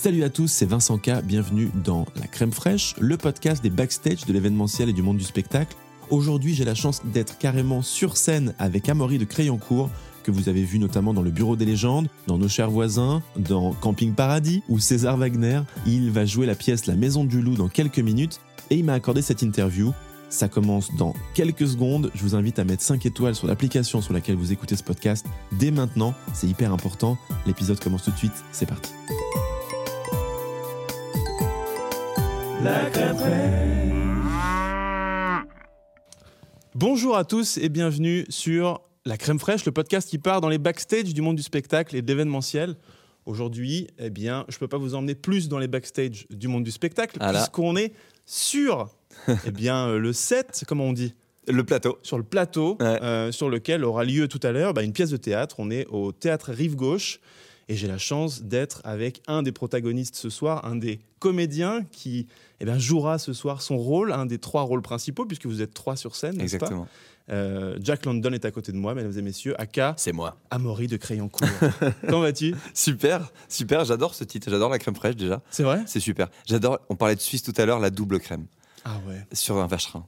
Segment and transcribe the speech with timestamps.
[0.00, 4.24] Salut à tous, c'est Vincent K, bienvenue dans La Crème Fraîche, le podcast des backstage
[4.26, 5.76] de l'événementiel et du monde du spectacle.
[6.10, 9.90] Aujourd'hui, j'ai la chance d'être carrément sur scène avec Amaury de Crayoncourt,
[10.22, 13.72] que vous avez vu notamment dans le Bureau des légendes, dans Nos chers voisins, dans
[13.72, 15.62] Camping Paradis, ou César Wagner.
[15.84, 18.40] Il va jouer la pièce La Maison du Loup dans quelques minutes,
[18.70, 19.92] et il m'a accordé cette interview.
[20.28, 22.12] Ça commence dans quelques secondes.
[22.14, 25.26] Je vous invite à mettre 5 étoiles sur l'application sur laquelle vous écoutez ce podcast
[25.58, 26.14] dès maintenant.
[26.34, 27.18] C'est hyper important.
[27.46, 28.44] L'épisode commence tout de suite.
[28.52, 28.92] C'est parti.
[32.62, 32.90] La
[36.74, 40.58] Bonjour à tous et bienvenue sur La Crème Fraîche, le podcast qui part dans les
[40.58, 42.76] backstage du monde du spectacle et de l'événementiel.
[43.26, 46.64] Aujourd'hui, eh bien, je ne peux pas vous emmener plus dans les backstage du monde
[46.64, 47.92] du spectacle, Ah puisqu'on est
[48.26, 48.88] sur
[49.46, 51.14] eh bien, euh, le set, comment on dit?
[51.46, 51.98] Le plateau.
[52.02, 53.02] sur le plateau Ouais.
[53.02, 55.56] euh, sur lequel aura lieu tout à l'heure bah, une pièce de théâtre.
[55.58, 57.20] On est au théâtre Rive Gauche
[57.68, 62.26] et j'ai la chance d'être avec un des protagonistes ce soir, un des comédiens qui
[62.60, 65.74] eh bien, jouera ce soir son rôle, un des trois rôles principaux puisque vous êtes
[65.74, 66.88] trois sur scène, n'est-ce pas Exactement.
[67.30, 70.38] Euh, Jack London est à côté de moi, mesdames et messieurs, aka C'est moi.
[70.50, 71.46] Amaury de Crayoncourt.
[72.08, 72.54] Comment vas-tu?
[72.72, 73.84] Super, super.
[73.84, 74.48] J'adore ce titre.
[74.50, 75.42] J'adore la crème fraîche déjà.
[75.50, 75.82] C'est vrai?
[75.84, 76.28] C'est super.
[76.46, 76.78] J'adore.
[76.88, 78.46] On parlait de Suisse tout à l'heure, la double crème
[78.86, 79.26] Ah ouais.
[79.34, 80.06] sur un vacherin.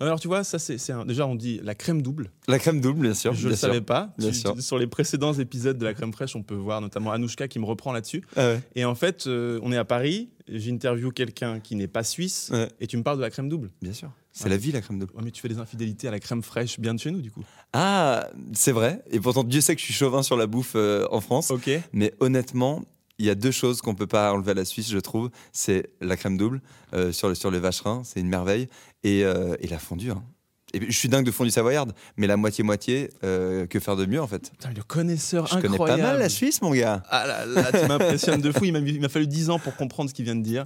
[0.00, 2.30] Alors tu vois, ça c'est un- déjà on dit la crème double.
[2.48, 3.32] La crème double, bien sûr.
[3.34, 3.68] Je ne le sûr.
[3.68, 4.12] savais pas.
[4.18, 4.60] Bien Tu- sûr.
[4.60, 7.64] Sur les précédents épisodes de la crème fraîche, on peut voir notamment Anouchka qui me
[7.64, 8.22] reprend là-dessus.
[8.36, 8.60] Ah ouais.
[8.74, 12.68] Et en fait, euh, on est à Paris, j'interview quelqu'un qui n'est pas suisse, Ouais.
[12.80, 13.70] et tu me parles de la crème double.
[13.82, 14.10] Bien sûr.
[14.32, 14.50] C'est Ouais.
[14.50, 15.12] la vie, la crème double.
[15.16, 17.30] Ouais, mais tu fais des infidélités à la crème fraîche bien de chez nous, du
[17.32, 17.42] coup.
[17.72, 19.02] Ah, c'est vrai.
[19.10, 21.50] Et pourtant, Dieu sait que je suis chauvin sur la bouffe euh, en France.
[21.50, 21.68] Ok.
[21.92, 22.82] Mais honnêtement,
[23.20, 25.30] il y a deux choses qu'on peut pas enlever à la Suisse, je trouve.
[25.52, 26.62] C'est la crème double
[26.94, 28.66] euh, sur, le, sur le vacherin, c'est une merveille.
[29.04, 30.10] Et, euh, et la fondue.
[30.10, 30.24] hein.
[30.72, 34.20] Et je suis dingue de fondue savoyarde, mais la moitié-moitié, euh, que faire de mieux
[34.20, 34.50] en fait?
[34.50, 37.02] Putain, le connaisseur Je connais pas mal la Suisse, mon gars.
[37.08, 38.64] Ah là, là, tu m'impressionnes de fou.
[38.64, 40.62] Il m'a, fallu 10 ans pour comprendre ce qu'il vient de dire.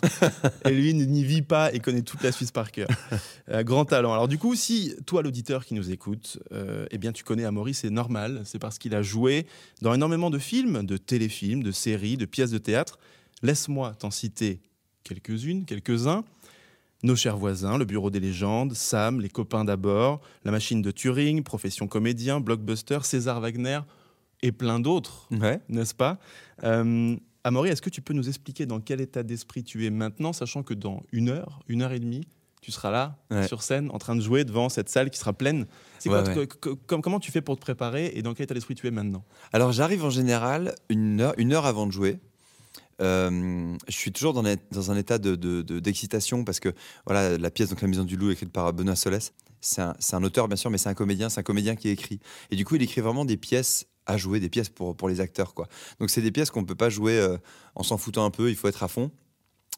[0.64, 2.88] Et lui il n'y vit pas et connaît toute la Suisse par cœur.
[3.50, 4.12] Euh, grand talent.
[4.12, 7.74] Alors du coup, si toi, l'auditeur qui nous écoute, euh, eh bien tu connais Amaury,
[7.74, 8.40] c'est normal.
[8.44, 9.46] C'est parce qu'il a joué
[9.82, 12.98] dans énormément de films, de téléfilms, de séries, de pièces de théâtre.
[13.42, 14.60] Laisse-moi t'en citer
[15.04, 16.24] quelques-unes, quelques-uns.
[17.04, 21.42] Nos chers voisins, le Bureau des légendes, Sam, Les copains d'abord, La machine de Turing,
[21.42, 23.80] Profession comédien, Blockbuster, César Wagner
[24.40, 25.60] et plein d'autres Ouais.
[25.68, 26.18] n'est-ce pas?
[26.62, 30.32] Euh, Amaury, est-ce que tu peux nous expliquer dans quel état d'esprit tu es maintenant,
[30.32, 32.26] sachant que dans une heure, une heure et demie,
[32.62, 33.46] tu seras là, Ouais.
[33.46, 35.66] sur scène, en train de jouer devant cette salle qui sera pleine?
[35.98, 36.46] C'est quoi, Ouais, ouais.
[36.46, 38.86] que- que- com- Comment tu fais pour te préparer et dans quel état d'esprit tu
[38.86, 39.24] es maintenant?
[39.52, 42.18] Alors j'arrive en général une heure, une heure avant de jouer.
[43.00, 46.72] Euh, je suis toujours dans, un- état de- de- d'excitation parce que
[47.06, 50.46] voilà la pièce donc la Maison du Loup écrite par Benoît Solès c'est un, auteur
[50.46, 52.20] bien sûr mais c'est un comédien c'est un comédien qui écrit.
[52.50, 55.54] Et du coup il écrit vraiment des pièces à jouer des pièces pour, les acteurs
[55.54, 55.66] quoi.
[55.98, 57.38] Donc c'est des pièces qu'on peut pas jouer euh,
[57.74, 59.10] en s'en foutant un peu il faut être à fond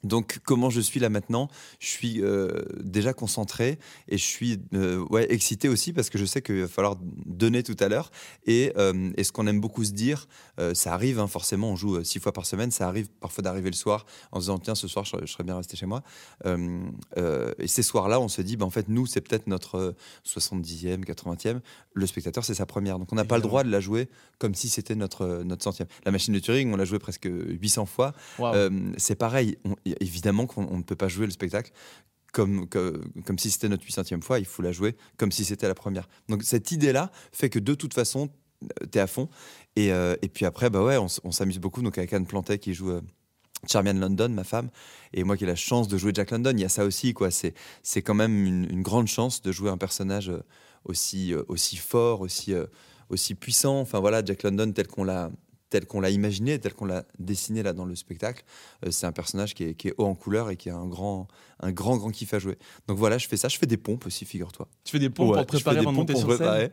[0.05, 1.49] donc comment je suis là maintenant?
[1.81, 6.25] Je suis euh, déjà concentré et je suis euh, ouais, excité aussi parce que je
[6.25, 8.11] sais qu'il va falloir donner tout à l'heure.
[8.47, 10.29] Et, euh, et ce qu'on aime beaucoup se dire,
[10.61, 13.71] euh, ça arrive hein, forcément, on joue six fois par semaine, ça arrive parfois d'arriver
[13.71, 15.87] le soir en se disant tiens ce soir je, serais- je serais bien resté chez
[15.87, 16.03] moi.
[17.59, 19.93] Et ces soirs-là on se dit bah, en fait nous c'est peut-être notre euh,
[20.27, 21.61] 70e, 80e,
[21.95, 22.99] le spectateur c'est sa première.
[22.99, 24.09] Donc on n'a pas le droit de la jouer
[24.39, 25.89] comme si c'était notre, notre centième.
[26.05, 28.13] La machine de Turing on l'a joué presque 800 fois.
[28.99, 31.73] C'est pareil, on- évidemment qu'on on ne peut pas jouer le spectacle
[32.33, 35.75] comme, comme si c'était notre 800e fois, il faut la jouer comme si c'était la
[35.75, 36.07] première.
[36.29, 38.29] Donc cette idée-là fait que de toute façon,
[38.93, 39.31] tu es à fond.
[39.75, 41.81] Et, euh, et puis après, bah ouais, on, s'amuse beaucoup.
[41.81, 43.01] Donc avec Anne Plantet qui joue euh,
[43.67, 44.71] Charmian London, ma femme,
[45.13, 47.15] et moi qui ai la chance de jouer Jack London, il y a ça aussi.
[47.15, 47.31] quoi.
[47.31, 50.43] C'est c'est quand même une, une grande chance de jouer un personnage euh,
[50.85, 52.67] aussi, euh, aussi fort, aussi, euh,
[53.09, 53.81] aussi puissant.
[53.81, 55.31] Enfin voilà, Jack London tel qu'on l'a
[55.71, 58.45] tel qu'on l'a imaginé, tel qu'on l'a dessiné là dans le spectacle,
[58.85, 60.87] euh, c'est un personnage qui est, qui est haut en couleur et qui a un
[60.87, 61.29] grand,
[61.61, 62.59] un grand, grand kiff à jouer.
[62.89, 63.49] Donc voilà, je fais ça.
[63.49, 64.69] Je fais des pompes aussi, figure-toi.
[64.85, 66.25] tu fais des pompes Ouais, pour te je fais préparer des avant de pompes monter
[66.25, 66.71] pour sur scène.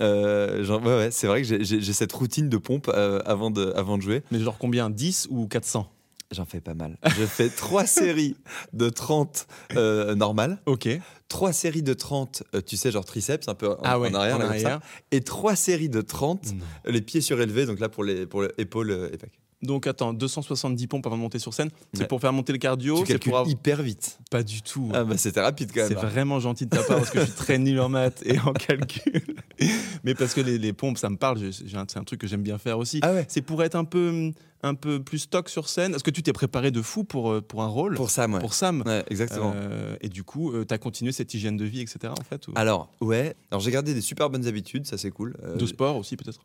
[0.00, 3.72] Euh, genre, ouais, ouais, c'est vrai que j'ai cette routine de pompe euh, avant, de,
[3.74, 4.22] avant de jouer.
[4.30, 5.90] Mais genre combien 10 ou 400
[6.32, 6.96] J'en fais pas mal.
[7.18, 8.36] Je fais trois séries
[8.72, 9.46] de 30
[9.76, 10.88] euh, normales, Ok.
[11.28, 14.14] trois séries de 30, euh, tu sais, genre triceps, un peu en, Ah ouais, en
[14.14, 16.64] arrière, en là, comme ça, et trois séries de 30, Non.
[16.86, 19.18] les pieds surélevés, donc là pour les, pour les épaules euh, et.
[19.62, 22.06] Donc attends, 270 pompes avant de monter sur scène, c'est Ouais.
[22.06, 24.18] pour faire monter le cardio, Tu c'est pour av- hyper vite.
[24.30, 24.90] pas du tout.
[24.94, 26.04] Ah bah c'était rapide quand C'est même.
[26.04, 26.08] hein.
[26.08, 28.54] vraiment gentil de ta part parce que je suis très nul en maths et en
[28.54, 29.22] calcul.
[30.04, 31.38] Mais parce que les, les pompes, ça me parle.
[31.52, 33.00] C'est un truc que j'aime bien faire aussi.
[33.02, 33.26] Ah ouais.
[33.28, 35.94] C'est pour être un peu, un peu plus stock sur scène.
[35.94, 37.96] Est-ce que tu t'es préparé de fou pour, euh, pour un rôle?
[37.96, 38.38] Pour moi.
[38.40, 39.52] Pour Sam Ouais, exactement.
[39.54, 41.98] Euh, et du coup, tu as continué cette hygiène de vie, etc.
[42.18, 43.34] En fait ou- Alors, ouais.
[43.50, 45.36] Alors, j'ai gardé des super bonnes habitudes, ça c'est cool.
[45.44, 46.40] Euh, De sport aussi, peut-être?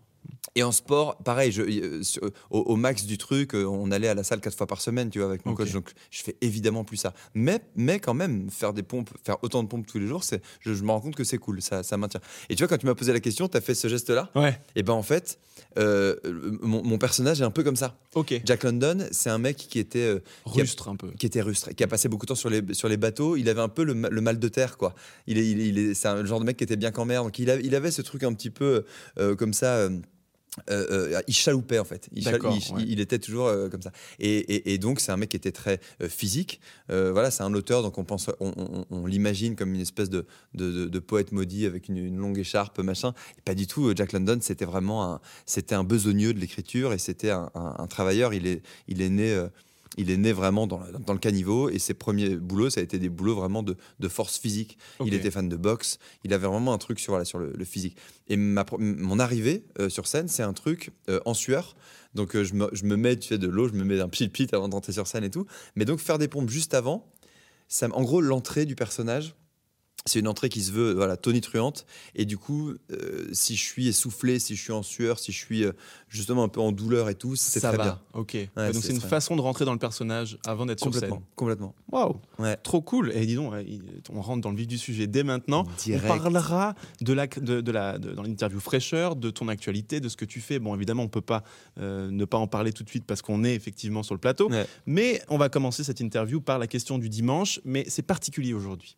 [0.55, 4.07] Et en sport, pareil, je, euh, sur- au, au max du truc, euh, on allait
[4.07, 5.71] à la salle quatre fois par semaine, tu vois, avec mon coach.
[5.73, 7.13] Donc, je fais évidemment plus ça.
[7.33, 10.41] Mais, mais quand même, faire des pompes, faire autant de pompes tous les jours, c'est,
[10.61, 12.21] je, je me rends compte que c'est cool, ça, ça maintient.
[12.49, 14.31] Et tu vois, quand tu m'as posé la question, tu as fait ce geste-là.
[14.35, 14.57] Ouais.
[14.77, 15.39] Et ben en fait,
[15.77, 16.15] euh,
[16.61, 17.97] mon, mon personnage est un peu comme ça.
[18.13, 18.39] Ok.
[18.45, 20.19] Jack London, c'est un mec qui était euh,
[20.53, 21.11] qui a- Rustre un peu.
[21.19, 23.35] qui était rustre, qui a passé beaucoup de temps sur les, sur les bateaux.
[23.35, 24.95] Il avait un peu le, ma- le mal de terre, quoi.
[25.27, 26.91] Il est, il est, il est- c'est un le genre de mec qui était bien
[26.91, 27.23] qu'en mer.
[27.23, 28.85] Donc il, a- il avait ce truc un petit peu
[29.19, 29.89] euh, comme ça.
[30.69, 32.07] Euh, euh, il chaloupait en fait.
[32.13, 32.83] Il, chal- D'accord, il- ouais.
[32.87, 33.91] il était toujours euh, comme ça.
[34.19, 36.59] Et, et- et donc c'est un mec qui était très physique.
[36.89, 40.25] Voilà, c'est un auteur, donc on pense, on, on- on l'imagine comme une espèce de,
[40.53, 43.13] de, de- de poète maudit avec une, une longue écharpe, machin.
[43.37, 43.91] Et pas du tout.
[43.95, 47.87] Jack London, c'était vraiment un, c'était un besogneux de l'écriture et c'était un, un- un
[47.87, 48.33] travailleur.
[48.33, 49.45] Il est, il est né.
[49.97, 52.83] Il est né vraiment dans, le- dans le caniveau et ses premiers boulots, ça a
[52.83, 54.77] été des boulots vraiment de, de force physique.
[55.07, 57.65] Il était fan de boxe, il avait vraiment un truc sur, voilà, sur le, le
[57.65, 57.95] physique.
[58.27, 61.75] Et ma, mon arrivée euh, sur scène, c'est un truc euh, en sueur.
[62.13, 64.09] Donc euh, je, me, je me mets, tu sais, de l'eau, je me mets un
[64.09, 65.45] pit pit avant d'entrer sur scène et tout.
[65.75, 67.11] Mais donc faire des pompes juste avant,
[67.67, 69.35] ça, en gros, l'entrée du personnage,
[70.07, 71.85] c'est une entrée qui se veut voilà, tonitruante.
[72.13, 75.37] Et du coup, euh, si je suis essoufflé, si je suis en sueur, si je
[75.37, 75.71] suis euh,
[76.09, 77.83] justement un peu en douleur et tout, c'est Ça très va.
[77.83, 78.01] bien.
[78.13, 78.33] Ok.
[78.35, 81.15] Ouais, donc c'est une façon de rentrer dans le personnage avant d'être sur Complètement.
[81.17, 81.25] scène.
[81.35, 81.75] Complètement.
[81.91, 82.17] Waouh.
[82.37, 82.55] Ouais.
[82.57, 83.11] Trop cool.
[83.15, 83.51] Et dis donc,
[84.13, 85.65] on rentre dans le vif du sujet dès maintenant.
[85.79, 86.05] Direct.
[86.05, 90.07] On parlera de la, de, de la, de- dans l'interview fraîcheur, de ton actualité, de
[90.09, 90.59] ce que tu fais.
[90.59, 91.43] Bon, évidemment, on peut pas
[91.79, 94.51] euh, ne pas en parler tout de suite parce qu'on est effectivement sur le plateau.
[94.85, 97.59] Mais on va commencer cette interview par la question du dimanche.
[97.65, 98.97] Mais c'est particulier aujourd'hui.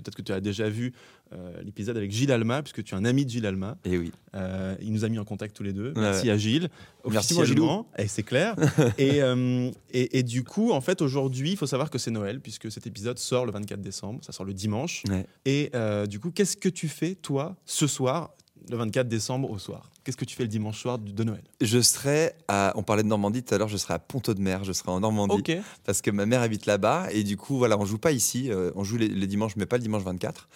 [0.00, 0.92] Peut-être que tu as déjà vu
[1.32, 3.76] euh, l'épisode avec Gilles Alma, puisque tu es un ami de Gilles Alma.
[3.84, 4.12] Et oui.
[4.34, 5.92] Euh, il nous a mis en contact tous les deux.
[5.92, 6.68] Ouais, Merci à Gilles.
[7.08, 7.86] Merci, mon Officiellement.
[7.98, 8.56] Et c'est clair.
[8.98, 12.40] et, euh, et, et du coup, en fait, aujourd'hui, il faut savoir que c'est Noël,
[12.40, 14.20] puisque cet épisode sort le 24 décembre.
[14.24, 15.02] Ça sort le dimanche.
[15.08, 15.26] Ouais.
[15.44, 15.70] Et
[16.08, 18.34] du coup, qu'est-ce que tu fais, toi, ce soir,
[18.68, 21.42] le 24 décembre au soir Qu'est-ce que tu fais le dimanche soir de Noël?
[21.60, 22.72] Je serai à.
[22.76, 24.90] On parlait de Normandie tout à l'heure, je serai à Ponto de Mer, je serai
[24.90, 25.34] en Normandie.
[25.38, 25.52] Ok.
[25.84, 27.08] Parce que ma mère habite là-bas.
[27.12, 28.50] Et du coup, voilà, on joue pas ici.
[28.50, 30.48] euh, on joue les, les dimanches, mais pas le dimanche 24.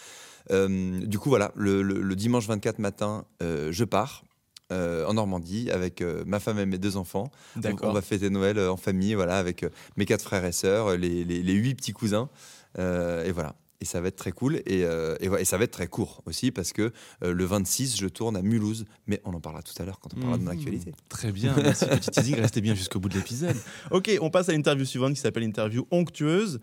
[0.50, 4.24] Euh, du coup, voilà, le, le- le dimanche 24 matin, euh, je pars.
[4.72, 7.30] euh, en Normandie avec euh, ma femme et mes deux enfants.
[7.54, 7.60] On,
[7.90, 9.64] on va fêter Noël euh, en famille, voilà, avec
[9.98, 12.30] mes quatre frères et sœurs, les, les- les huit petits cousins.
[12.78, 13.54] Et voilà.
[13.80, 14.56] Et ça va être très cool.
[14.66, 16.92] Et, euh, et, ouais, et ça va être très court aussi parce que
[17.22, 18.84] euh, le 26, je tourne à Mulhouse.
[19.06, 20.58] Mais on en parlera tout à l'heure quand on parlera de mon Mhm.
[20.58, 20.92] actualité.
[21.08, 23.56] Très bien, merci petit teasing, restez bien jusqu'au bout de l'épisode.
[23.90, 26.60] Ok, on passe à l'interview suivante qui s'appelle l'interview onctueuse.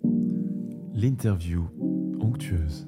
[0.93, 1.67] L'interview
[2.19, 2.87] onctueuse.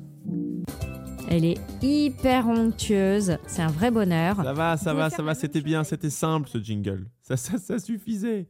[1.30, 4.36] Elle est hyper onctueuse, c'est un vrai bonheur.
[4.44, 7.08] Ça va, ça va, ça va, c'était bien, c'était simple ce jingle.
[7.22, 8.48] Ça, ça, ça suffisait.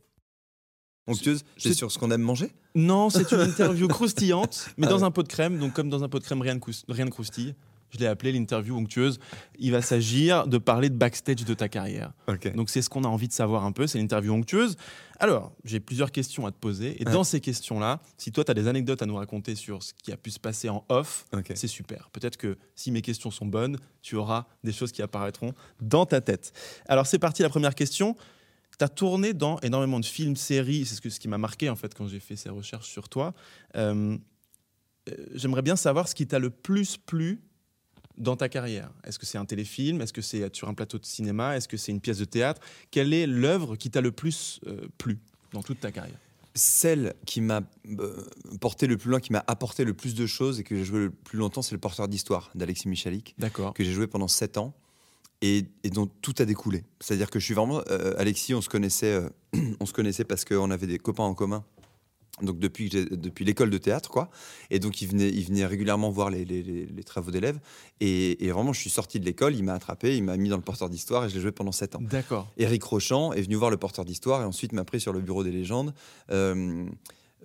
[1.08, 2.52] Onctueuse, c'est sur ce qu'on aime manger?
[2.76, 5.04] Non, c'est une interview croustillante, mais Ah dans ouais.
[5.04, 5.60] un pot de crème.
[5.60, 6.60] Donc, comme dans un pot de crème, rien ne,
[6.94, 7.56] rien ne croustille.
[7.90, 9.20] Je l'ai appelé l'interview onctueuse.
[9.60, 12.12] Il va s'agir de parler de backstage de ta carrière.
[12.56, 13.86] Donc, c'est ce qu'on a envie de savoir un peu.
[13.86, 14.78] C'est l'interview onctueuse.
[15.20, 17.00] Alors, j'ai plusieurs questions à te poser.
[17.00, 17.12] Et Ouais.
[17.14, 20.12] dans ces questions-là, si toi, tu as des anecdotes à nous raconter sur ce qui
[20.12, 22.10] a pu se passer en off, c'est super.
[22.14, 26.20] Peut-être que si mes questions sont bonnes, tu auras des choses qui apparaîtront dans ta
[26.20, 26.52] tête.
[26.88, 28.16] Alors, c'est parti, la première question.
[28.78, 30.86] Tu as tourné dans énormément de films, séries.
[30.86, 33.10] C'est ce, que, ce qui m'a marqué, en fait, quand j'ai fait ces recherches sur
[33.10, 33.34] toi.
[33.76, 34.18] Euh,
[35.10, 37.42] euh, J'aimerais bien savoir ce qui t'a le plus plu
[38.18, 38.92] dans ta carrière.
[39.04, 40.02] Est-ce que c'est un téléfilm?
[40.02, 41.56] Est-ce que c'est sur un plateau de cinéma?
[41.58, 42.62] Est-ce que c'est une pièce de théâtre?
[42.92, 45.20] Quelle est l'œuvre qui t'a le plus euh, plu
[45.52, 46.18] dans toute ta carrière?
[46.56, 47.62] Celle qui m'a
[48.62, 51.00] porté le plus loin, qui m'a apporté le plus de choses et que j'ai joué
[51.00, 53.74] le plus longtemps, c'est Le porteur d'histoire d'Alexis Michalik, D'accord.
[53.74, 54.76] que j'ai joué pendant 7 ans
[55.44, 56.84] et, et dont tout a découlé.
[57.02, 57.82] C'est-à-dire que je suis vraiment.
[57.92, 59.30] euh, Alexis, on se connaissait, euh,
[59.80, 61.64] on se connaissait parce qu'on avait des copains en commun.
[62.42, 62.90] Donc depuis,
[63.42, 64.32] l'école de théâtre, quoi.
[64.72, 67.60] Et donc il venait, il venait régulièrement voir les, les- les- les travaux d'élèves.
[68.00, 70.56] Et, et vraiment, je suis sorti de l'école, il m'a attrapé, il m'a mis dans
[70.56, 72.02] le porteur d'histoire et je l'ai joué pendant 7 ans.
[72.02, 72.48] D'accord.
[72.58, 75.44] Éric Rochant est venu voir le porteur d'histoire et ensuite m'a pris sur le bureau
[75.44, 75.94] des légendes.
[76.32, 76.86] Euh,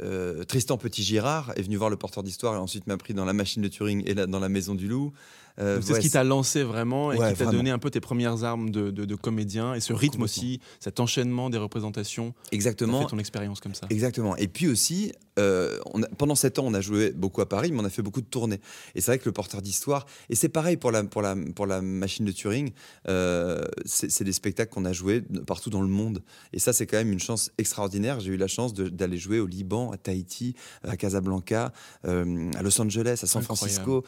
[0.00, 3.33] euh, Tristan Petit-Girard est venu voir le porteur d'histoire et ensuite m'a pris dans la
[3.35, 5.12] machine de Turing et la- dans la maison du loup.
[5.61, 7.91] Euh, c'est ouais, ce qui t'a lancé vraiment et Ouais, qui t'a donné un peu
[7.91, 12.33] tes premières armes de, de- de comédien et ce rythme aussi, cet enchaînement des représentations.
[12.53, 13.00] Exactement.
[13.03, 13.87] fait ton expérience comme ça.
[13.91, 14.37] Exactement.
[14.37, 17.71] Et puis aussi, euh, on a- pendant sept ans, on a joué beaucoup à Paris,
[17.73, 18.61] mais on a fait beaucoup de tournées.
[18.95, 21.67] Et c'est vrai que le porteur d'histoire, et c'est pareil pour la, pour la, pour
[21.67, 22.71] la machine de Turing,
[23.09, 26.23] euh, c'est des spectacles qu'on a joués partout dans le monde.
[26.53, 28.21] Et ça, c'est quand même une chance extraordinaire.
[28.21, 30.55] J'ai eu la chance d'aller jouer au Liban, à Tahiti,
[30.87, 31.73] à Casablanca,
[32.07, 33.57] euh, à Los Angeles, à San Incroyable.
[33.57, 34.05] Francisco.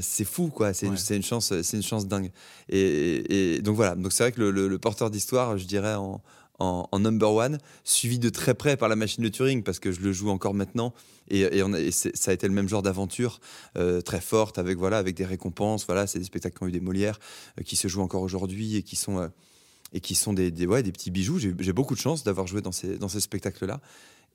[0.00, 0.72] C'est fou, quoi.
[0.78, 0.98] C'est une- Ouais.
[0.98, 2.30] c'est une, chance, c'est une chance dingue.
[2.68, 3.94] Et, et donc voilà.
[3.94, 6.20] Donc c'est vrai que le, le- le porteur d'histoire, je dirais en,
[6.60, 9.92] en, en number one, suivi de très près par la machine de Turing parce que
[9.92, 10.92] je le joue encore maintenant.
[11.30, 13.40] Et, et on a- et c'est- ça a été le même genre d'aventure
[13.76, 15.84] euh, très forte avec voilà avec des récompenses.
[15.86, 17.18] Voilà, c'est des spectacles qui ont eu des Molières,
[17.58, 19.28] euh, qui se jouent encore aujourd'hui et qui sont euh,
[19.92, 21.38] et qui sont des, des, ouais, des petits bijoux.
[21.38, 23.80] J'ai j'ai beaucoup de chance d'avoir joué dans ces, dans ces spectacles-là.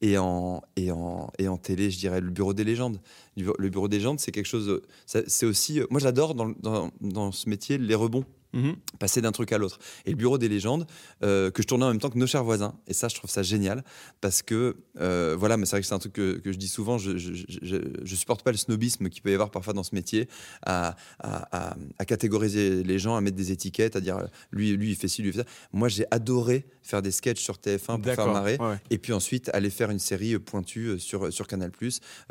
[0.02, 3.00] Et en, et, en, et en télé, je dirais le Bureau des légendes.
[3.38, 4.82] Le Bureau des légendes, c'est quelque chose.
[5.06, 5.80] C'est aussi.
[5.90, 8.76] Moi, j'adore dans, dans, dans ce métier les rebonds Mhm.
[9.00, 9.80] passer d'un truc à l'autre.
[10.06, 10.86] Et le bureau des légendes,
[11.24, 12.76] euh, que je tournais en même temps que nos chers voisins.
[12.88, 13.84] Et ça, je trouve ça génial
[14.22, 16.68] parce que, euh, voilà, mais c'est vrai que c'est un truc que, que je dis
[16.68, 17.60] souvent, je, je, je-
[18.04, 20.28] je- supporte pas le snobisme qu'il peut y avoir parfois dans ce métier,
[20.66, 24.72] à, à, à- à catégoriser les gens, à mettre des étiquettes, à dire euh, lui,
[24.78, 25.46] lui, il fait ci, lui, il fait ça.
[25.74, 28.58] Moi, j'ai adoré faire des sketchs sur TF1 pour faire marrer.
[28.60, 28.78] ouais.
[28.92, 31.72] Et puis ensuite, aller faire une série pointue sur, sur Canal,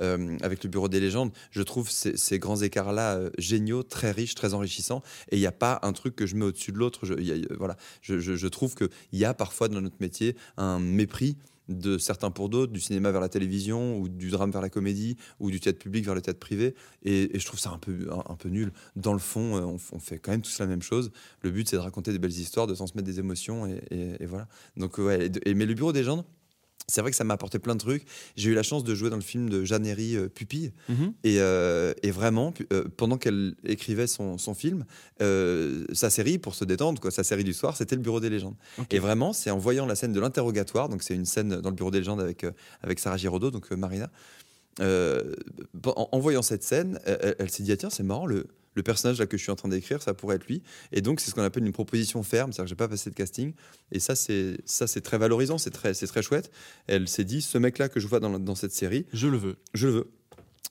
[0.00, 1.32] euh, avec le Bureau des légendes.
[1.50, 5.02] Je trouve ces, ces grands écarts-là géniaux, très riches, très enrichissants.
[5.30, 7.06] Et il n'y a pas un truc que je mets au-dessus de l'autre.
[7.06, 7.76] Je, euh, voilà.
[8.02, 11.36] je, trouve qu'il y a parfois dans notre métier un mépris
[11.68, 15.16] de certains pour d'autres, du cinéma vers la télévision, ou du drame vers la comédie,
[15.40, 16.74] ou du théâtre public vers le théâtre privé.
[17.04, 18.72] Et, je trouve ça un peu, un, peu nul.
[18.96, 21.10] Dans le fond, euh, on, fait quand même tous la même chose.
[21.40, 23.82] Le but, c'est de raconter des belles histoires, de transmettre des émotions, et,
[24.20, 24.48] et- voilà.
[24.76, 26.24] Donc, ouais, mais le Bureau des légendes,
[26.88, 28.04] c'est vrai que ça m'a apporté plein de trucs.
[28.36, 30.72] J'ai eu la chance de jouer dans le film de Jeanne Herry, euh, Pupille.
[30.88, 31.14] Mhm.
[31.24, 34.84] Et, euh, et vraiment, euh, pendant qu'elle écrivait son, son film,
[35.20, 38.56] sa série, pour se détendre, quoi, sa série du soir, c'était le Bureau des légendes.
[38.90, 41.76] Et vraiment, c'est en voyant la scène de l'interrogatoire, donc c'est une scène dans le
[41.76, 42.44] Bureau des légendes avec,
[42.82, 44.10] avec Sarah Giraudot, donc Marina.
[44.80, 49.18] En, en voyant cette scène, elle s'est dit ah, tiens, c'est marrant, le, le personnage
[49.18, 50.62] là que je suis en train d'écrire, ça pourrait être lui.
[50.92, 53.14] Et donc, c'est ce qu'on appelle une proposition ferme, c'est-à-dire que j'ai pas passé de
[53.14, 53.52] casting.
[53.90, 56.50] Et ça, c'est ça, c'est très valorisant, c'est très, c'est très chouette.
[56.86, 59.56] Elle s'est dit ce mec-là que je vois dans, dans cette série, Je le veux.
[59.74, 60.10] je le veux.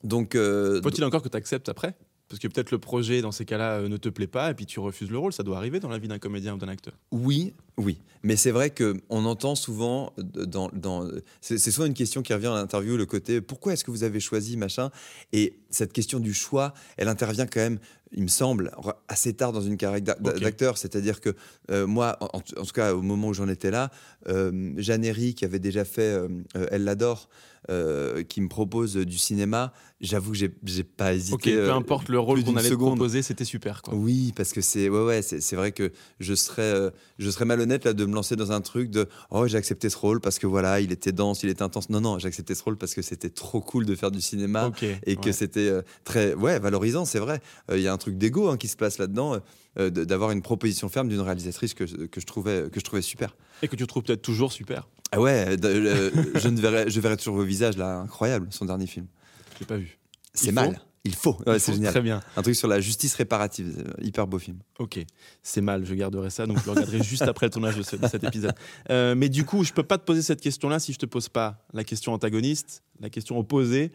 [0.03, 1.95] Donc, euh, Faut-il encore que tu acceptes après?
[2.31, 4.65] Parce que peut-être le projet, dans ces cas-là, euh, ne te plaît pas et puis
[4.65, 5.33] tu refuses le rôle.
[5.33, 6.93] Ça doit arriver dans la vie d'un comédien ou d'un acteur.
[7.11, 7.99] Oui, oui.
[8.23, 11.09] Mais c'est vrai que on entend souvent dans, dans
[11.41, 14.19] c'est souvent une question qui revient à l'interview, le côté pourquoi est-ce que vous avez
[14.19, 14.91] choisi machin?
[15.33, 17.79] Et cette question du choix, elle intervient quand même,
[18.13, 18.71] il me semble,
[19.07, 20.77] assez tard dans une carrière d'acteur.
[20.77, 21.35] C'est-à-dire que
[21.71, 23.89] euh, moi, en, en tout cas au moment où j'en étais là,
[24.27, 27.27] euh, Jeanne Herry, qui avait déjà fait euh, euh, Elle l'adore,
[27.71, 31.33] euh, qui me propose du cinéma, j'avoue que j'ai pas hésité.
[31.33, 33.81] Ok, peu euh, importe le rôle plus qu'on allait te proposer, c'était super.
[33.81, 33.95] Quoi.
[33.95, 37.85] Oui, parce que c'est ouais ouais c'est vrai que je serais euh, je serais malhonnête
[37.85, 40.47] là de me lancer dans un truc de oh j'ai accepté ce rôle parce que
[40.47, 43.01] voilà il était dense il était intense non non j'ai accepté ce rôle parce que
[43.01, 44.71] c'était trop cool de faire du cinéma
[45.05, 45.31] et que ouais.
[45.33, 48.57] c'était euh, très ouais valorisant c'est vrai Euh, il y a un truc d'ego hein,
[48.57, 49.39] qui se place là-dedans
[49.79, 53.01] euh, de- d'avoir une proposition ferme d'une réalisatrice que, que je trouvais que je trouvais
[53.01, 54.87] super Et que tu trouves peut-être toujours super.
[55.11, 58.87] Ah ouais euh, je ne verrai je verrai toujours vos visages là incroyable son dernier
[58.87, 59.07] film
[59.55, 59.97] Je l'ai pas vu.
[60.33, 62.21] c'est mal il faut Ouais, c'est génial Très bien.
[62.37, 64.99] un truc sur la justice réparative euh, hyper beau film Ok,
[65.41, 67.95] c'est mal, je garderai ça, donc je le regarderai juste après le tournage de, ce-
[67.95, 68.53] de cet épisode.
[68.91, 71.27] Euh, mais du coup, je peux pas te poser cette question-là si je te pose
[71.27, 73.91] pas la question antagoniste, la question opposée.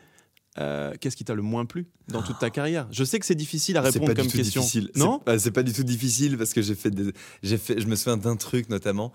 [0.58, 2.88] Euh, Qu'est-ce qui t'a le moins plu dans toute ta carrière?
[2.90, 4.62] Je sais que c'est difficile à répondre pas comme du tout question.
[4.62, 4.90] difficile.
[4.96, 5.22] Non?
[5.28, 7.12] C'est- C'est pas du tout difficile parce que j'ai fait, des-
[7.44, 7.80] j'ai fait.
[7.80, 9.12] Je me souviens d'un truc notamment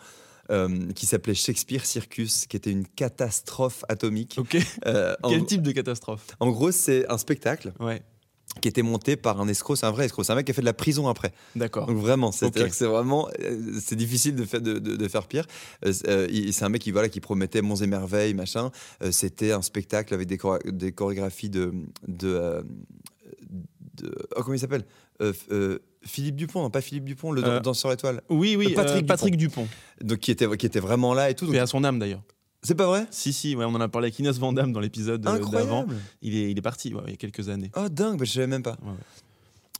[0.51, 4.36] euh, qui s'appelait Shakespeare Circus, qui était une catastrophe atomique.
[4.38, 4.58] Ok.
[4.88, 6.27] Euh, en, Quel type de catastrophe?
[6.39, 8.01] En gros, c'est un spectacle Ouais,
[8.62, 9.75] qui était monté par un escroc.
[9.77, 10.24] C'est un vrai escroc.
[10.24, 11.31] C'est un mec qui a fait de la prison après.
[11.55, 11.86] d'accord.
[11.86, 12.67] Donc vraiment, c'est Ok.
[12.72, 15.46] c'est vraiment, euh, c'est difficile de faire, de, de- de faire pire.
[15.86, 18.72] Euh, c'est un mec qui voilà qui promettait monts et merveilles, machin.
[19.03, 20.38] Euh, C'était un spectacle avec des,
[20.91, 21.74] chorégraphies de
[22.08, 22.63] de,
[23.96, 24.86] de- oh, comment il s'appelle?
[25.22, 28.22] Euh, Philippe Dupont, non pas Philippe Dupont, le Euh, danseur étoile.
[28.29, 29.67] Oui, oui, Euh, Patrick euh, Patrick Dupont.
[30.01, 31.46] Donc qui était qui était vraiment là et tout.
[31.46, 32.22] donc- à son âme d'ailleurs.
[32.63, 33.08] C'est pas vrai?
[33.10, 35.86] Si, si, ouais, on en a parlé avec Inès Vandamme dans l'épisode d'avant.
[36.22, 37.72] Il est, il est parti ouais, il y a quelques années.
[37.75, 38.77] Oh dingue, bah, je savais même pas.
[38.84, 38.93] Ouais.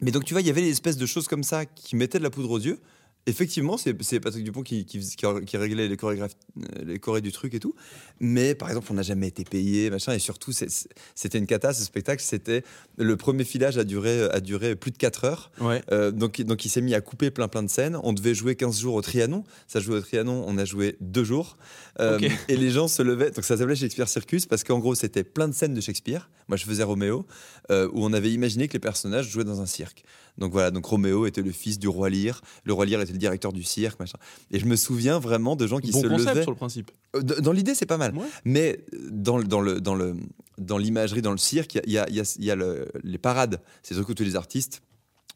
[0.02, 2.18] Mais donc tu vois, il y avait des espèces de choses comme ça qui mettaient
[2.18, 2.80] de la poudre aux yeux.
[3.28, 7.22] Effectivement, c'est Patrick Dupont qui, qui, fais- qui- qui réglait les chorégraphes, euh, les chorés
[7.22, 7.76] du truc et tout.
[8.20, 10.14] Mais par exemple, on n'a jamais été payé, machin.
[10.14, 11.72] Et surtout, c'était une cata.
[11.72, 12.64] Ce spectacle, c'était
[12.98, 15.52] le premier filage a duré a duré plus de 4 heures.
[15.62, 15.84] Ouais.
[15.92, 17.96] Euh, donc, donc il s'est mis à couper plein plein de scènes.
[18.04, 19.44] On devait jouer 15 jours au Trianon.
[19.68, 21.58] Ça jouait au Trianon, on a joué deux jours.
[22.00, 22.18] Euh.
[22.48, 23.30] Et les gens se levaient.
[23.30, 26.30] Donc ça s'appelait Shakespeare Circus parce qu'en gros c'était plein de scènes de Shakespeare.
[26.48, 27.28] Moi je faisais Roméo,
[27.70, 30.04] euh, où on avait imaginé que les personnages jouaient dans un cirque.
[30.42, 32.42] Donc voilà, donc Roméo était le fils du roi Lear.
[32.66, 34.18] Le roi Lear était le directeur du cirque, machin.
[34.52, 36.42] Et je me souviens vraiment de gens qui Bon se concept levaient.
[36.42, 36.92] sur le principe.
[37.16, 38.14] Euh, Dans l'idée, c'est pas mal.
[38.18, 38.26] Ouais.
[38.44, 40.16] Mais dans, le- dans le dans le
[40.58, 43.62] dans l'imagerie, dans le cirque, il y a, y a- y a le- les parades.
[43.84, 44.82] C'est que tous les artistes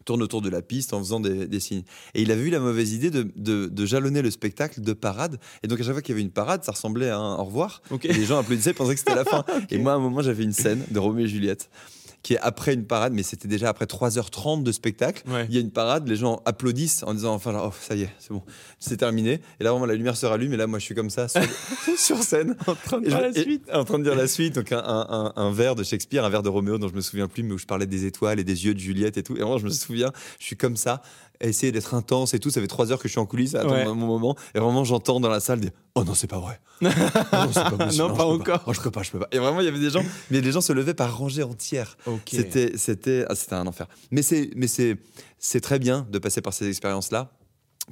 [0.06, 1.84] tournent autour de la piste en faisant des, des signes.
[2.14, 5.40] Et il avait eu la mauvaise idée de, de- de jalonner le spectacle de parade.
[5.64, 7.44] Et donc à chaque fois qu'il y avait une parade, ça ressemblait à un au
[7.46, 7.82] revoir.
[7.90, 8.06] Ok.
[8.06, 9.44] Et les gens applaudissaient, pensaient que c'était la fin.
[9.72, 11.70] Et moi, à un moment, j'avais une scène de Roméo et Juliette
[12.26, 15.22] qui est après une parade, mais c'était déjà après 3h30 de spectacle.
[15.30, 15.46] Ouais.
[15.48, 18.02] Il y a une parade, les gens applaudissent en disant enfin, genre, oh, ça y
[18.02, 18.42] est, c'est bon,
[18.80, 19.42] c'est terminé.
[19.60, 21.42] Et là, vraiment, la lumière se rallume, et là, moi, je suis comme ça sur,
[21.98, 22.58] sur scène.
[22.66, 23.70] En train de je- la suite.
[23.72, 24.56] en train de dire la suite.
[24.56, 27.44] Donc, un, un, vers de Shakespeare, un vers de Roméo dont je me souviens plus,
[27.44, 29.34] mais où je parlais des étoiles et des yeux de Juliette et tout.
[29.38, 31.04] Et vraiment, je me souviens, je suis comme ça.
[31.42, 32.50] à essayer d'être intense et tout.
[32.50, 33.86] Ça fait trois heures que je suis en coulisses à attendre Ouais.
[33.86, 34.36] mon moment.
[34.56, 36.60] Et vraiment, j'entends dans la salle des Oh non, c'est pas vrai.
[36.82, 36.88] Oh
[37.72, 37.86] non, pas.
[37.94, 38.64] Non, pas encore.
[38.68, 39.28] Oh, je peux pas, je peux pas.
[39.32, 41.98] Et vraiment, il y avait des gens, mais les gens se levaient par rangées entières.
[42.06, 42.22] Ok.
[42.32, 43.88] C'était, c'était, ah, c'était un enfer.
[44.12, 44.98] Mais c'est, mais c'est,
[45.40, 47.32] c'est très bien de passer par ces expériences-là.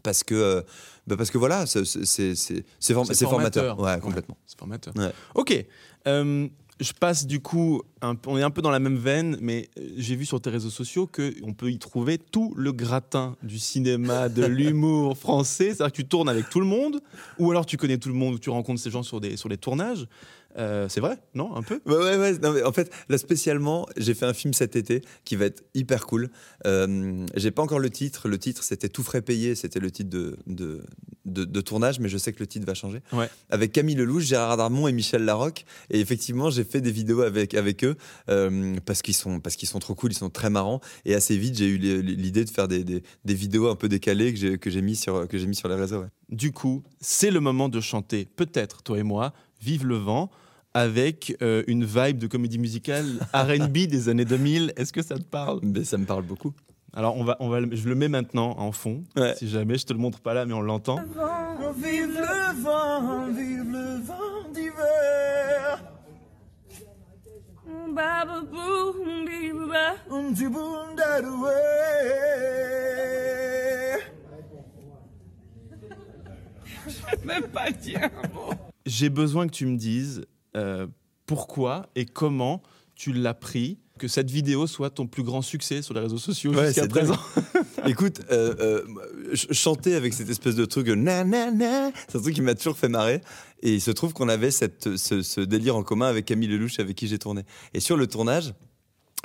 [0.01, 0.62] Parce que, euh,
[1.07, 3.75] bah parce que voilà, c'est, c'est, c'est, c'est, c'est form- formateur.
[3.75, 3.79] formateur.
[3.79, 4.38] Ouais, complètement.
[4.48, 4.93] C'est formateur.
[4.98, 5.12] Ouais.
[5.36, 5.65] Ok.
[6.07, 6.48] Euh,
[6.80, 9.88] je passe du coup, un on est un peu dans la même veine, mais euh,
[9.98, 14.30] j'ai vu sur tes réseaux sociaux qu'on peut y trouver tout le gratin du cinéma,
[14.30, 15.65] de l'humour français.
[15.65, 17.01] C'est-à-dire que tu tournes avec tout le monde,
[17.39, 19.50] ou alors tu connais tout le monde, ou tu rencontres ces gens sur, des, sur
[19.50, 20.08] les tournages.
[20.57, 21.81] Euh, c'est vrai, non Un peu?
[21.86, 22.38] Ouais, ouais, ouais.
[22.39, 25.63] Non, mais en fait, là, spécialement, j'ai fait un film cet été qui va être
[25.74, 26.29] hyper cool.
[26.65, 28.27] Euh, j'ai pas encore le titre.
[28.27, 29.55] Le titre, c'était Tout frais payé.
[29.55, 30.83] C'était le titre de, de,
[31.25, 33.01] de, de tournage, mais je sais que le titre va changer.
[33.12, 33.29] Ouais.
[33.50, 35.65] Avec Camille Lelouch, Gérard Darmon et Michel Larocque.
[35.89, 37.95] Et effectivement, j'ai fait des vidéos avec, avec eux
[38.29, 40.81] euh, parce qu'ils sont, parce qu'ils sont trop cool, ils sont très marrants.
[41.05, 44.33] Et assez vite, j'ai eu l'idée de faire des, des, des vidéos un peu décalées
[44.33, 46.01] que j'ai, que j'ai mis sur, que j'ai mis sur les réseaux.
[46.01, 46.10] ouais.
[46.29, 50.29] Du coup, c'est le moment de chanter, peut-être, toi et moi, Vive le vent,
[50.74, 54.74] avec euh, une vibe de comédie musicale RB des années 2000.
[54.75, 55.60] Est-ce que ça te parle?
[55.63, 56.53] Mais ça me parle beaucoup.
[56.96, 59.34] Alors, on va, on va, je le mets maintenant en fond, Ouais.
[59.36, 60.98] si jamais, je te le montre pas là, mais on l'entend.
[60.98, 65.84] Vive le vent, vive le vent d'hiver.
[78.86, 80.88] J'ai besoin que tu me dises euh,
[81.25, 82.62] pourquoi et comment
[82.95, 86.53] tu l'as pris, que cette vidéo soit ton plus grand succès sur les réseaux sociaux
[86.53, 87.17] Ouais, jusqu'à présent.
[87.88, 88.83] Écoute, euh, euh,
[89.36, 92.55] ch- chanter avec cette espèce de truc, na na na, c'est un truc qui m'a
[92.55, 93.22] toujours fait marrer.
[93.62, 96.79] Et il se trouve qu'on avait cette, ce, ce délire en commun avec Camille Lelouch
[96.79, 97.43] avec qui j'ai tourné.
[97.74, 98.53] Et sur le tournage,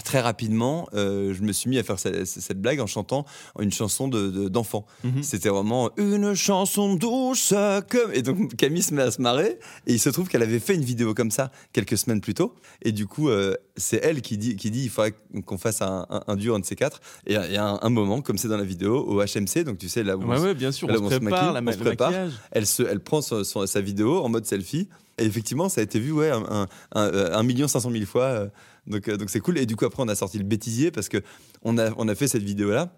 [0.05, 3.25] très rapidement, euh, je me suis mis à faire cette, cette blague en chantant
[3.59, 4.87] une chanson de- de- d'enfant.
[5.05, 5.23] Mhm.
[5.23, 7.53] C'était vraiment une chanson douce
[7.91, 8.13] comme.
[8.15, 9.59] Et donc Camille se met à se marrer.
[9.87, 12.55] Et il se trouve qu'elle avait fait une vidéo comme ça quelques semaines plus tôt.
[12.83, 15.15] Et du coup, euh, c'est elle qui dit, qui dit il faudrait
[15.45, 17.01] qu'on fasse un, un, un duo, un de ces quatre.
[17.27, 19.79] Et il y a un, un moment, comme c'est dans la vidéo, au HMC, donc
[19.79, 21.65] tu sais, là où on Ouais, se- ouais, bien sûr, on on se prépare, maquille,
[21.67, 22.13] la on se prépare.
[22.53, 24.89] elle, se, elle prend son- son- sa vidéo en mode selfie.
[25.21, 28.07] Et effectivement, ça a été vu ouais, un, un, un, un million cinq cent mille
[28.07, 28.23] fois.
[28.23, 28.49] euh,
[28.89, 29.59] donc euh, donc c'est cool.
[29.59, 31.19] Et du coup, après, on a sorti le bêtisier parce que
[31.63, 32.93] on a, on a fait cette vidéo-là.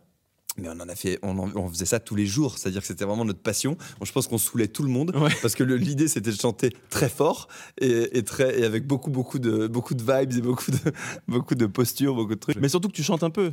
[0.59, 2.87] Mais on en a fait, on, en- on faisait ça tous les jours, c'est-à-dire que
[2.89, 3.77] c'était vraiment notre passion.
[4.01, 5.31] Bon, je pense qu'on saoulait tout le monde Ouais.
[5.43, 7.47] parce que l'idée c'était de chanter très fort
[7.81, 10.79] et, et très et avec beaucoup beaucoup de beaucoup de vibes et beaucoup de
[11.29, 12.57] beaucoup de postures, beaucoup de trucs.
[12.57, 13.53] Mais surtout que tu chantes un peu.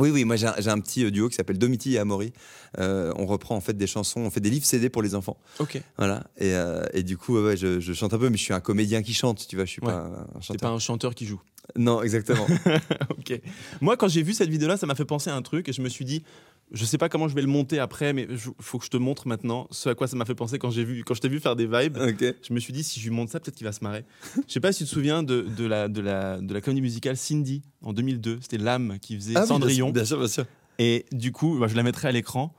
[0.00, 2.32] Oui, oui, moi j'ai un, petit euh, duo qui s'appelle Domiti et Amaury.
[2.78, 5.36] Euh, on reprend en fait des chansons, on fait des livres CD pour les enfants.
[5.58, 5.80] Ok.
[5.98, 6.24] Voilà.
[6.38, 8.60] Et, euh, et du coup, ouais, je, je chante un peu, mais je suis un
[8.60, 9.92] comédien qui chante, tu vois, je suis Ouais.
[9.92, 10.70] pas un T'es chanteur.
[10.70, 11.40] pas un chanteur qui joue.
[11.76, 12.46] Non, exactement.
[13.10, 13.40] ok.
[13.80, 15.82] Moi, quand j'ai vu cette vidéo-là, ça m'a fait penser à un truc et je
[15.82, 16.24] me suis dit,
[16.72, 18.96] je sais pas comment je vais le monter après, mais il faut que je te
[18.96, 21.28] montre maintenant ce à quoi ça m'a fait penser quand j'ai vu, quand je t'ai
[21.28, 21.98] vu faire des vibes.
[22.42, 24.04] Je me suis dit, si je lui montre ça, peut-être qu'il va se marrer.
[24.46, 26.82] Je sais pas si tu te souviens de, de, la, de, la, de la comédie
[26.82, 28.38] musicale Cindy en 2002.
[28.42, 29.90] C'était l'âme qui faisait Ah oui, Cendrillon.
[29.90, 30.44] Bien sûr, bien sûr.
[30.78, 32.54] Et du coup, bah, je la mettrai à l'écran.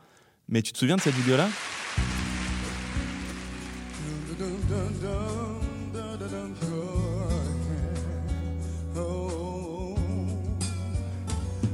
[0.50, 1.48] Mais tu te souviens de cette vidéo-là?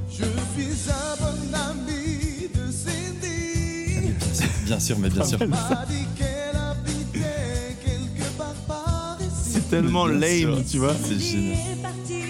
[0.09, 0.96] Je suis
[4.67, 5.39] Bien sûr, mais bien sûr.
[8.67, 9.51] Par ici.
[9.53, 10.57] C'est tellement lame, sûr.
[10.69, 10.93] tu vois.
[11.01, 11.53] C'est génial.
[11.53, 12.21] est parti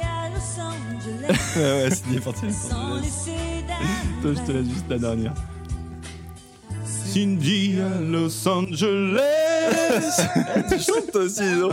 [0.00, 2.46] à Los Angeles Ouais, ouais, c'est parti.
[4.22, 5.34] Toi, je te laisse juste la dernière.
[6.84, 9.41] Cindy à Los Angeles.
[10.68, 11.70] Tu chantes aussi, non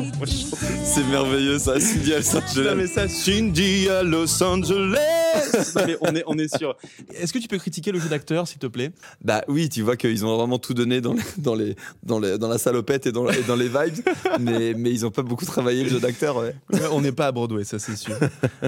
[0.84, 2.88] C'est merveilleux ça, Cindy à Los Angeles.
[2.94, 4.98] ça, Cindy à Los Angeles.
[5.76, 6.76] Non, mais on est, on est sûr.
[7.14, 8.92] Est-ce que tu peux critiquer le jeu d'acteur, s'il te plaît?
[9.24, 12.38] Bah oui, tu vois qu'ils ont vraiment tout donné dans, les, dans, les, dans, les,
[12.40, 14.04] dans la salopette et dans, et dans les vibes,
[14.40, 16.56] mais, mais ils ont pas beaucoup travaillé le jeu d'acteur, ouais.
[16.74, 18.16] Ouais, On n'est pas à Broadway, ça c'est sûr.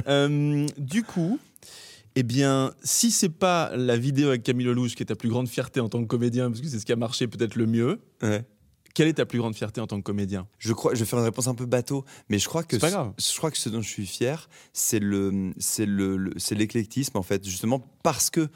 [0.07, 1.39] Euh, du coup,
[2.15, 5.47] eh bien, si c'est pas la vidéo avec Camille Lelouch qui est ta plus grande
[5.47, 7.99] fierté en tant que comédien, parce que c'est ce qui a marché peut-être le mieux,
[8.21, 8.43] ouais.
[8.93, 10.47] Quelle est ta plus grande fierté en tant que comédien?
[10.59, 12.89] Je crois, je vais faire une réponse un peu bateau, mais je crois que pas
[12.91, 13.13] grave.
[13.17, 17.17] je crois que ce dont je suis fier, c'est le, c'est le, le- c'est l'éclectisme
[17.17, 18.47] en fait, justement parce que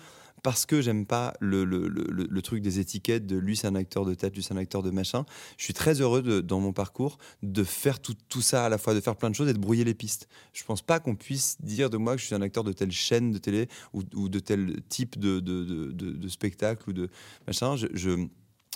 [0.44, 4.06] parce que j'aime pas le, le, le, truc des étiquettes de lui c'est un acteur
[4.06, 5.26] de tête, lui c'est un acteur de machin.
[5.58, 8.78] Je suis très heureux de- dans mon parcours de faire tout, tout ça à la
[8.78, 10.28] fois, de faire plein de choses et de brouiller les pistes.
[10.54, 12.92] Je pense pas qu'on puisse dire de moi que je suis un acteur de telle
[12.92, 16.94] chaîne de télé ou, ou de tel type de, de, de, de- de spectacle ou
[16.94, 17.10] de
[17.48, 17.76] machin.
[17.76, 18.28] Je, je-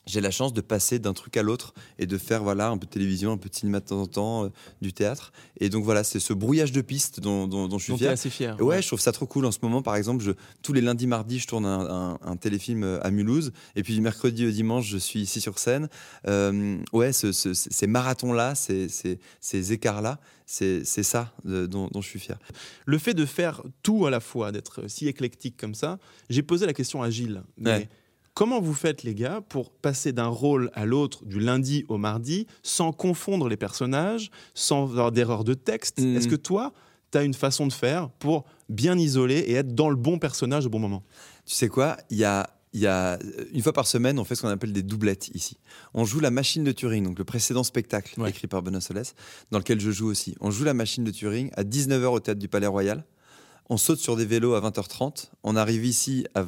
[0.10, 2.86] j'ai la chance de passer d'un truc à l'autre et de faire voilà un peu
[2.86, 4.50] de télévision, un peu de cinéma de temps en temps, euh,
[4.82, 5.32] du théâtre.
[5.60, 8.12] Et donc voilà, c'est ce brouillage de pistes dont, dont- dont je suis Donc, fier.
[8.12, 8.60] assez fier.
[8.62, 9.46] Ouais, je trouve ça trop cool.
[9.46, 10.32] En ce moment, par exemple, je,
[10.64, 13.52] tous les lundis, mardis, je tourne un, un- un téléfilm euh, à Mulhouse.
[13.76, 15.90] Et puis du mercredi au dimanche, je suis ici sur scène.
[16.28, 22.02] Euh, ouais, ce- ce- ces marathons-là, ces, ces- ces écarts-là, c'est ça euh, dont, dont
[22.02, 22.40] je suis fier.
[22.88, 26.00] Le fait de faire tout à la fois, d'être si éclectique comme ça,
[26.32, 27.44] j'ai posé la question à Gilles.
[27.58, 27.90] Mais Ouais.
[28.40, 32.48] Comment vous faites, les gars, pour passer d'un rôle à l'autre, du lundi au mardi,
[32.64, 36.00] sans confondre les personnages, sans avoir d'erreur de texte?
[36.00, 36.16] Mhm.
[36.16, 36.72] Est-ce que toi,
[37.12, 40.66] tu as une façon de faire pour bien isoler et être dans le bon personnage
[40.66, 41.04] au bon moment?
[41.46, 41.98] Tu sais quoi?
[42.10, 44.48] Il y a, il y a euh, une fois par semaine, on fait ce qu'on
[44.48, 45.58] appelle des doublettes ici.
[45.94, 48.30] On joue la machine de Turing, donc le précédent spectacle Ouais.
[48.30, 49.16] écrit par Benoît Solès,
[49.52, 50.38] dans lequel je joue aussi.
[50.40, 53.04] On joue la machine de Turing à 19h au théâtre du Palais Royal.
[53.72, 55.30] On saute sur des vélos à 20h30.
[55.44, 56.42] On arrive ici à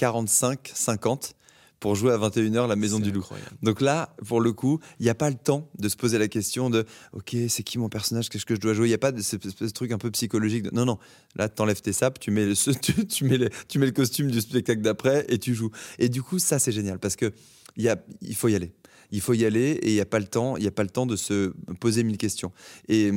[0.00, 1.34] 20h45, 50
[1.78, 3.20] pour jouer à 21h la Maison du Loup.
[3.20, 3.56] incroyable.
[3.62, 6.28] Donc là, pour le coup, il n'y a pas le temps de se poser la
[6.28, 6.84] question de
[7.14, 8.86] OK, c'est qui mon personnage Qu'est-ce que je dois jouer?
[8.86, 9.36] Il n'y a pas de ce,
[9.72, 10.64] truc un peu psychologique.
[10.64, 10.98] de- non, non.
[11.36, 14.40] Là, t'enlèves tes sapes, tu mets, le, tu, tu mets tu mets le costume du
[14.42, 15.70] spectacle d'après et tu joues.
[15.98, 17.32] Et du coup, ça, c'est génial parce que
[17.78, 18.74] y a, il faut y aller.
[19.10, 20.56] Il faut y aller et il n'y a pas le temps.
[20.58, 22.52] Il n'y a pas le temps de se poser mille questions.
[22.88, 23.10] Et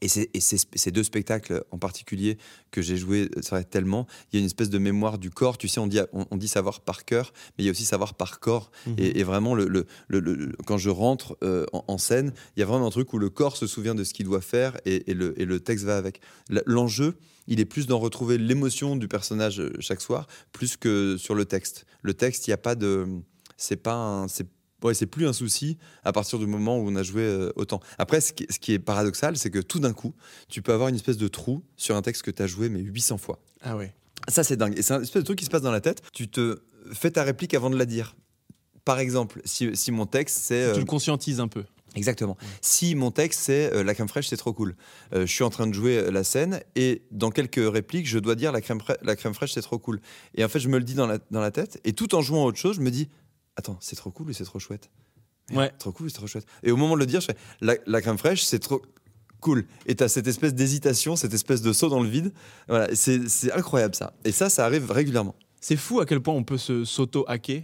[0.00, 2.38] et, ces deux spectacles en particulier
[2.70, 5.58] que j'ai joué, c'est vrai, tellement, il y a une espèce de mémoire du corps.
[5.58, 7.84] Tu sais, on dit, on, on dit savoir par cœur, mais il y a aussi
[7.84, 8.70] savoir par corps.
[8.86, 8.94] Mhm.
[8.98, 12.60] Et, et vraiment, le, le- le- le- quand je rentre euh, en, en scène, il
[12.60, 14.78] y a vraiment un truc où le corps se souvient de ce qu'il doit faire
[14.84, 16.20] et, et le, et le texte va avec.
[16.66, 17.14] L'enjeu,
[17.46, 21.44] il est plus d'en retrouver l'émotion du personnage euh, chaque soir, plus que sur le
[21.44, 21.86] texte.
[22.02, 23.06] Le texte, il n'y a pas de.
[23.56, 24.28] C'est pas un.
[24.28, 24.48] c'est-
[24.82, 27.80] Ouais, c'est plus un souci à partir du moment où on a joué euh, autant.
[27.98, 30.14] Après, ce qui, ce qui est paradoxal, c'est que tout d'un coup,
[30.48, 32.80] tu peux avoir une espèce de trou sur un texte que tu as joué mais
[32.80, 33.38] 800 fois.
[33.62, 33.94] Ah ouais.
[34.28, 34.76] Ça, c'est dingue.
[34.78, 36.02] Et c'est un espèce de truc qui se passe dans la tête.
[36.12, 38.14] Tu te fais ta réplique avant de la dire.
[38.84, 40.70] Par exemple, si, si mon texte, c'est.
[40.72, 41.64] Tu euh, le conscientises un peu.
[41.94, 42.38] Exactement.
[42.62, 44.74] Si mon texte c'est euh, la crème fraîche, c'est trop cool.
[45.14, 48.34] Euh, je suis en train de jouer la scène et dans quelques répliques, je dois
[48.34, 50.00] dire la crème, fra- la crème fraîche, c'est trop cool.
[50.34, 52.22] Et en fait, je me le dis dans la, dans la tête et tout en
[52.22, 53.08] jouant à autre chose, je me dis
[53.56, 54.90] attends, c'est trop cool ou c'est trop chouette?
[55.52, 55.70] Ouais.
[55.78, 56.46] Trop cool ou c'est trop chouette?
[56.62, 58.80] Et au moment de le dire, je fais la, la crème fraîche, c'est trop
[59.40, 59.66] cool.
[59.86, 62.32] Et tu as cette espèce d'hésitation, cette espèce de saut dans le vide.
[62.68, 64.12] Voilà, c'est incroyable ça.
[64.24, 65.34] Et ça, ça arrive régulièrement.
[65.60, 67.62] C'est fou à quel point on peut se s'auto-hacker.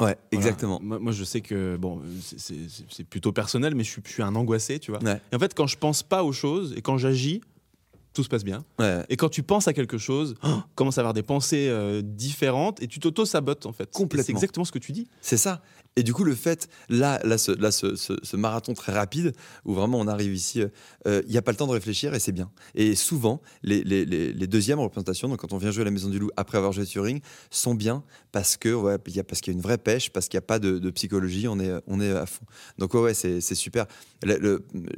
[0.00, 0.78] Ouais, exactement.
[0.80, 2.00] Moi, moi, je sais que bon,
[2.36, 5.02] c'est- plutôt personnel, mais je suis, je suis un angoissé, tu vois.
[5.02, 7.40] Ouais, Et en fait, quand je pense pas aux choses et quand j'agis,
[8.18, 8.64] tout se passe bien.
[8.80, 9.04] ouais.
[9.10, 12.82] Et quand tu penses à quelque chose, oh, commence à avoir des pensées euh, différentes
[12.82, 13.88] et tu t'auto-sabotes en fait.
[13.92, 14.24] Complètement.
[14.26, 15.06] C'est exactement ce que tu dis.
[15.20, 15.62] C'est ça.
[15.96, 19.32] Et du coup, le fait, là, là, ce, là, ce, ce- ce marathon très rapide,
[19.64, 20.68] où vraiment on arrive ici, euh,
[21.08, 22.50] euh, il n'y a pas le temps de réfléchir et c'est bien.
[22.76, 25.90] Et souvent, les, les- les- les deuxièmes représentations, donc quand on vient jouer à la
[25.90, 29.40] Maison du Loup après avoir joué Turing, sont bien parce que ouais, y a, parce
[29.40, 31.58] qu'il y a une vraie pêche, parce qu'il n'y a pas de, de psychologie, on
[31.58, 32.44] est, on est à fond.
[32.78, 33.86] Donc ouais, ouais c'est super.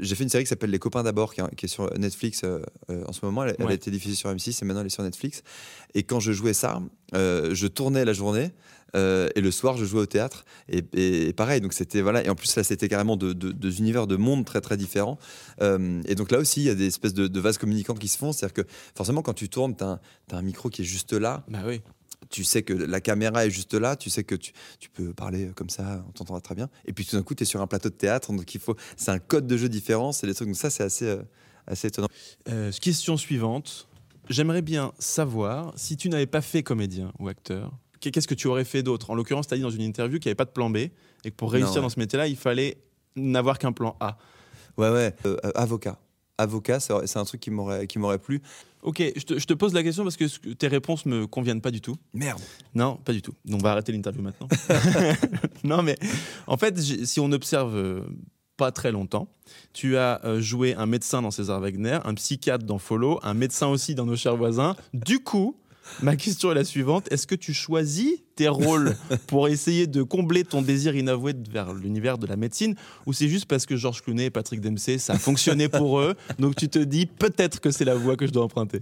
[0.00, 2.42] J'ai fait une série qui s'appelle Les copains d'abord, qui, est- qui est sur Netflix
[2.44, 3.44] euh, euh, en ce moment.
[3.44, 5.42] Elle, a été diffusée sur M6 et maintenant elle est sur Netflix.
[5.94, 6.80] Et quand je jouais ça,
[7.14, 8.50] euh, je tournais la journée.
[8.96, 10.44] euh, et le soir, je jouais au théâtre.
[10.68, 12.24] Et, et- et pareil, donc c'était voilà.
[12.24, 15.16] Et en plus, là, c'était carrément de- de- deux univers de mondes très très différents.
[15.62, 18.08] Euh, et donc là aussi, il y a des espèces de, de vases communicants qui
[18.08, 18.32] se font.
[18.32, 20.00] C'est-à-dire que forcément, quand tu tournes, tu as,
[20.32, 21.44] un micro qui est juste là.
[21.48, 21.82] Bah oui.
[22.30, 23.94] Tu sais que la caméra est juste là.
[23.94, 26.68] Tu sais que tu, tu peux parler comme ça, on t'entendra très bien.
[26.84, 28.32] Et puis tout d'un coup, tu es sur un plateau de théâtre.
[28.32, 28.74] Donc il faut.
[28.96, 30.10] C'est un code de jeu différent.
[30.10, 30.48] C'est des trucs.
[30.48, 31.22] Donc ça, c'est assez, euh,
[31.70, 32.09] assez étonnant.
[32.48, 33.88] Euh, question suivante.
[34.28, 38.46] J'aimerais bien savoir si tu n'avais pas fait comédien ou acteur, qu'est- qu'est-ce que tu
[38.46, 39.11] aurais fait d'autre?
[39.11, 40.76] En l'occurrence, tu as dit dans une interview qu'il n'y avait pas de plan B
[40.76, 40.90] et
[41.24, 41.80] que pour réussir ouais.
[41.83, 42.78] dans ce métier-là, il fallait
[43.16, 44.18] n'avoir qu'un plan A.
[44.76, 45.14] Ouais, ouais.
[45.26, 45.98] Euh, avocat.
[46.38, 48.40] Avocat, c'est un truc qui m'aurait qui m'aurait plu.
[48.83, 51.70] Ok, je te, je te pose la question parce que tes réponses me conviennent pas
[51.70, 51.96] du tout.
[52.14, 52.40] Merde.
[52.74, 53.35] Non, pas du tout.
[53.44, 54.48] Donc on va arrêter l'interview maintenant.
[55.64, 55.96] non, mais
[56.46, 58.00] en fait, si on observe euh,
[58.60, 59.26] pas très longtemps,
[59.72, 63.68] tu as euh, joué un médecin dans César Wagner, un psychiatre dans Follow, un médecin
[63.68, 64.76] aussi dans Nos chers voisins.
[64.92, 65.56] Du coup,
[66.02, 70.62] ma question est la suivante est-ce que tu choisis rôles pour essayer de combler ton
[70.62, 72.74] désir inavoué vers l'univers de la médecine
[73.07, 76.14] ou c'est juste parce que Georges Clooney et Patrick Dempsey, ça a fonctionné pour eux,
[76.38, 78.81] donc tu te dis peut-être que c'est la voie que je dois emprunter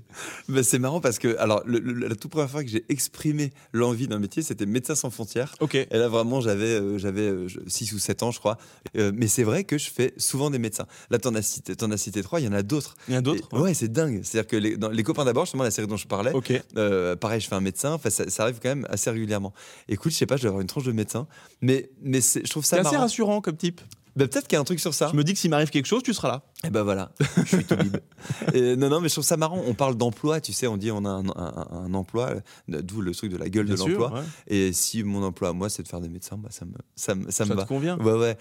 [0.49, 3.51] Bah, c'est marrant parce que, alors, le- le- la toute première fois que j'ai exprimé
[3.73, 5.55] l'envie d'un métier, c'était Médecins sans frontières.
[5.61, 5.75] Ok.
[5.75, 7.33] Et là, vraiment, j'avais euh, j'avais
[7.67, 8.59] 6 ou 7 ans, je crois.
[8.97, 10.87] Euh, mais c'est vrai que je fais souvent des médecins.
[11.11, 12.95] Là, t'en as cité, t'en as cité trois, il y en a d'autres.
[13.09, 14.21] Il y en a d'autres Ouais, c'est dingue.
[14.23, 16.53] C'est-à-dire que les, dans les copains d'abord, justement, la série dont je parlais, Ok.
[16.77, 17.99] euh, pareil, je fais un médecin.
[18.09, 19.48] Ça, ça arrive quand même assez régulièrement.
[19.89, 21.27] Écoute, je sais pas, je vais avoir une tranche de médecin.
[21.61, 23.81] Mais, mais c'est- je trouve ça C'est assez rassurant comme type.
[24.17, 25.11] Bah, peut-être qu'il y a un truc sur ça.
[25.13, 26.43] Je me dis que s'il m'arrive quelque chose, tu seras là.
[26.65, 27.77] Et ben voilà, je suis tout.
[28.53, 29.63] Et non, non, mais je trouve ça marrant.
[29.65, 32.35] On parle d'emploi, tu sais, on dit on a un, un- un emploi,
[32.67, 34.13] d'où le truc de la gueule Bien de l'emploi.
[34.15, 34.23] ouais.
[34.49, 37.15] Et si mon emploi à moi, c'est de faire des médecins, bah, ça me, ça
[37.15, 37.63] me, ça me va.
[37.63, 38.37] te convient Ouais, ouais.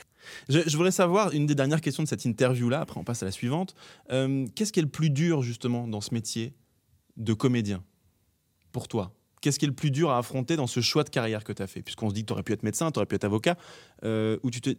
[0.50, 3.26] Je, je voudrais savoir, une des dernières questions de cette interview-là, après on passe à
[3.28, 3.76] la suivante.
[4.12, 6.56] Euh, Qu'est-ce qui est le plus dur justement dans ce métier
[7.18, 7.84] de comédien?
[8.72, 11.44] Pour toi Qu'est-ce qui est le plus dur à affronter dans ce choix de carrière
[11.44, 11.82] que tu as fait?
[11.84, 13.56] Puisqu'on se dit que tu aurais pu être médecin, tu aurais pu être avocat.
[14.04, 14.72] euh, où tu te,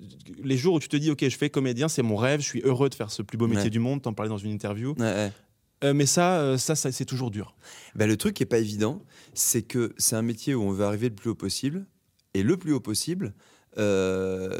[0.42, 2.60] les jours où tu te dis, OK, je fais comédien, c'est mon rêve, je suis
[2.62, 3.70] heureux de faire ce plus beau métier Ouais.
[3.70, 4.94] du monde, t'en parlais dans une interview.
[4.98, 5.32] Ouais, ouais.
[5.84, 7.54] Euh, mais ça, euh, ça, ça c'est toujours dur.
[7.94, 9.00] Bah, le truc qui est pas évident,
[9.32, 11.86] c'est que c'est un métier où on veut arriver le plus haut possible.
[12.34, 13.32] Et le plus haut possible
[13.78, 14.58] euh,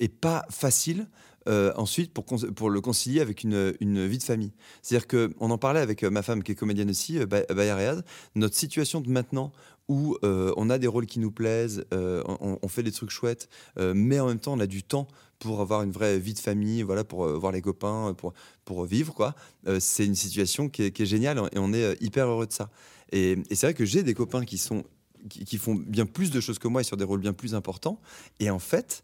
[0.00, 1.08] est pas facile
[1.48, 4.52] euh, ensuite pour, le concilier avec une, vie de famille.
[4.80, 7.74] C'est-à-dire qu'on en parlait avec euh, ma femme qui est comédienne aussi, euh, Ba- Baya
[7.74, 8.04] Reyad.
[8.36, 9.52] Notre situation de maintenant
[9.88, 14.28] où on a des rôles qui nous plaisent, on, fait des trucs chouettes, mais en
[14.28, 15.06] même temps on a du temps
[15.38, 18.32] pour avoir une vraie vie de famille, voilà, pour voir les copains, pour,
[18.64, 19.34] pour vivre, quoi.
[19.80, 22.70] C'est une situation qui est, géniale et on est hyper heureux de ça.
[23.10, 24.84] Et, c'est vrai que j'ai des copains qui sont
[25.28, 28.00] qui, font bien plus de choses que moi et sur des rôles bien plus importants.
[28.40, 29.02] Et en fait,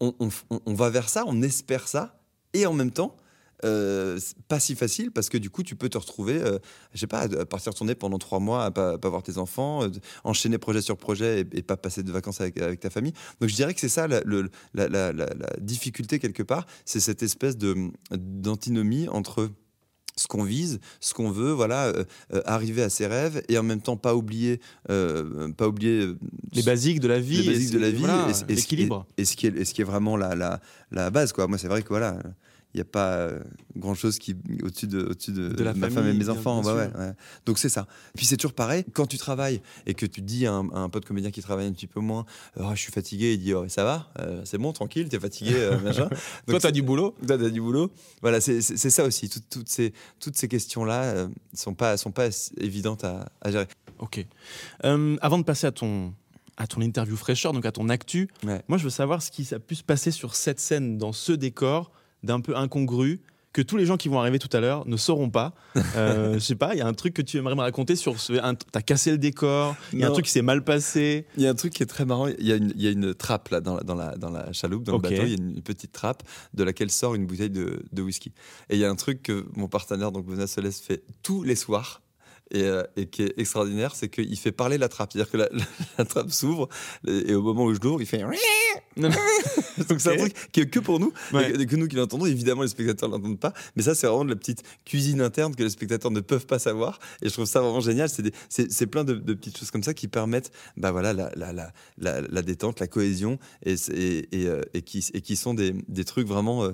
[0.00, 2.20] on, va vers ça, on espère ça,
[2.52, 3.16] et en même temps,
[3.64, 6.58] euh, pas si facile parce que du coup, tu peux te retrouver, euh,
[6.92, 9.84] je sais pas, à partir tourner pendant trois mois, à pas, pas voir tes enfants,
[9.84, 9.88] euh,
[10.24, 13.14] enchaîner projet sur projet et, pas passer de vacances avec, ta famille.
[13.40, 14.20] Donc je dirais que c'est ça la,
[15.58, 17.56] difficulté quelque part, c'est cette espèce
[18.10, 19.50] d'antinomie entre
[20.16, 23.62] ce qu'on vise, ce qu'on veut, voilà, euh, euh, arriver à ses rêves et en
[23.62, 26.08] même temps pas oublier, euh, pas oublier
[26.52, 27.42] Les basiques de la vie.
[27.42, 29.06] les basiques de la vie voilà, et, et l'équilibre.
[29.18, 31.88] et, et ce qui est, vraiment la, la, la base quoi moi c'est vrai que
[31.88, 32.30] voilà il
[32.76, 33.40] n'y a pas euh,
[33.76, 36.62] grand chose qui au-dessus de, au-dessus de, De la ma famille, femme et mes enfants
[36.62, 37.12] ouais, ouais, ouais.
[37.44, 40.52] donc c'est ça puis c'est toujours pareil quand tu travailles et que tu dis à
[40.52, 42.24] un, à un pote comédien qui travaille un petit peu moins
[42.58, 45.54] Ah, je suis fatigué il dit oh, ça va Euh, c'est bon tranquille t'es fatigué
[45.54, 47.90] euh, machin Toi, Donc, tu as du boulot Toi, t'as du boulot.
[48.22, 49.28] Voilà, c'est ça aussi.
[49.28, 53.66] Toutes, toutes ces, toutes ces questions-là ne sont pas, sont pas évidentes à, à gérer.
[53.98, 54.24] Ok.
[54.84, 56.12] Euh, avant de passer à ton,
[56.56, 58.62] à ton interview fraîcheur, donc à ton actu, Ouais.
[58.68, 61.32] moi je veux savoir ce qui a pu se passer sur cette scène, dans ce
[61.32, 61.92] décor
[62.26, 63.22] d'un peu incongru,
[63.56, 65.54] que tous les gens qui vont arriver tout à l'heure ne sauront pas.
[65.94, 68.20] Euh, je sais pas, il y a un truc que tu aimerais me raconter sur
[68.20, 68.34] ce.
[68.72, 71.26] T'as cassé le décor, il y a un truc qui s'est mal passé.
[71.36, 72.26] Il y a un truc qui est très marrant.
[72.26, 74.30] Il y a une, il y a une trappe là dans la, dans la, dans
[74.30, 75.22] la chaloupe, dans le bateau.
[75.22, 78.32] Il y a une petite trappe de laquelle sort une bouteille de, de whisky.
[78.68, 81.56] Et il y a un truc que mon partenaire, donc Benoît Solès, fait tous les
[81.56, 82.02] soirs.
[82.50, 85.12] Et, euh, et qui est extraordinaire, c'est qu'il fait parler la trappe.
[85.12, 85.48] C'est-à-dire que la,
[85.98, 86.68] la trappe s'ouvre
[87.06, 88.22] et, et au moment où je l'ouvre, il fait.
[89.88, 91.50] Donc c'est un truc qui est que pour nous, Ouais.
[91.50, 92.26] et que, que nous qui l'entendons.
[92.26, 93.52] Évidemment, les spectateurs ne l'entendent pas.
[93.76, 96.58] Mais ça, c'est vraiment de la petite cuisine interne que les spectateurs ne peuvent pas
[96.58, 96.98] savoir.
[97.22, 98.08] Et je trouve ça vraiment génial.
[98.48, 101.72] C'est plein de, de petites choses comme ça qui permettent bah voilà, la, la, la,
[101.98, 105.74] la, la détente, la cohésion et, et, et, euh, et qui, et qui sont des,
[105.88, 106.70] des trucs vraiment euh,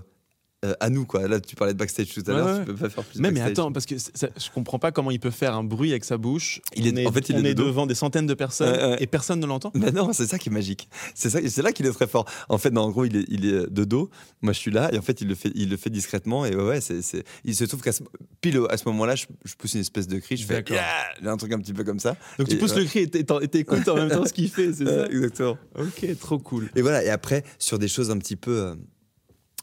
[0.64, 1.05] euh, à nous.
[1.05, 1.27] Quoi.
[1.29, 2.46] Là, tu parlais de backstage tout à l'heure.
[2.46, 2.59] ouais.
[2.61, 3.51] Tu peux pas faire plus Mais, mais backstage.
[3.53, 6.18] attends, parce que ça- je comprends pas comment il peut faire un bruit avec sa
[6.18, 6.61] bouche.
[6.77, 9.40] Il est- on en fait, il on est devant des centaines de personnes et personne
[9.40, 9.70] ne l'entend.
[9.75, 10.88] Mais non, c'est ça qui est magique.
[11.14, 12.27] C'est ça, c'est là qu'il est très fort.
[12.48, 14.11] En fait, non, en gros, il est, il est de dos.
[14.40, 16.44] Moi, je suis là, et en fait, il le fait, il le fait discrètement.
[16.46, 17.01] Et ouais, c'est,
[17.44, 18.03] il se trouve qu'à ce,
[18.40, 20.37] pile à ce moment-là, je, je pousse une espèce de cri.
[20.37, 20.64] Je fais.
[20.70, 20.83] Yeah
[21.25, 22.16] un truc un petit peu comme ça.
[22.38, 22.81] Donc tu pousses ouais.
[22.81, 25.07] le cri et t'é- et t'écoutes en même temps ce qu'il fait, c'est ça?
[25.07, 25.57] exactement.
[25.79, 26.70] Ok, trop cool.
[26.77, 27.03] Et voilà.
[27.05, 28.75] Et après, sur des choses un petit peu, euh,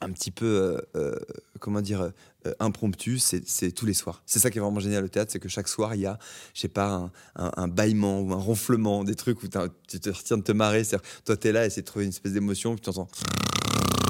[0.02, 1.20] un petit peu, euh, euh,
[1.60, 4.22] comment dire, euh, impromptues, c'est, tous les soirs.
[4.26, 6.18] C'est ça qui est vraiment génial au théâtre, c'est que chaque soir, il y a,
[6.54, 10.44] je sais pas, un, bâillement ou un ronflement, des trucs où tu te retiens de
[10.44, 10.84] te marrer.
[11.26, 13.10] Toi, t'es là, et c'est de trouver une espèce d'émotion, puis tu entends.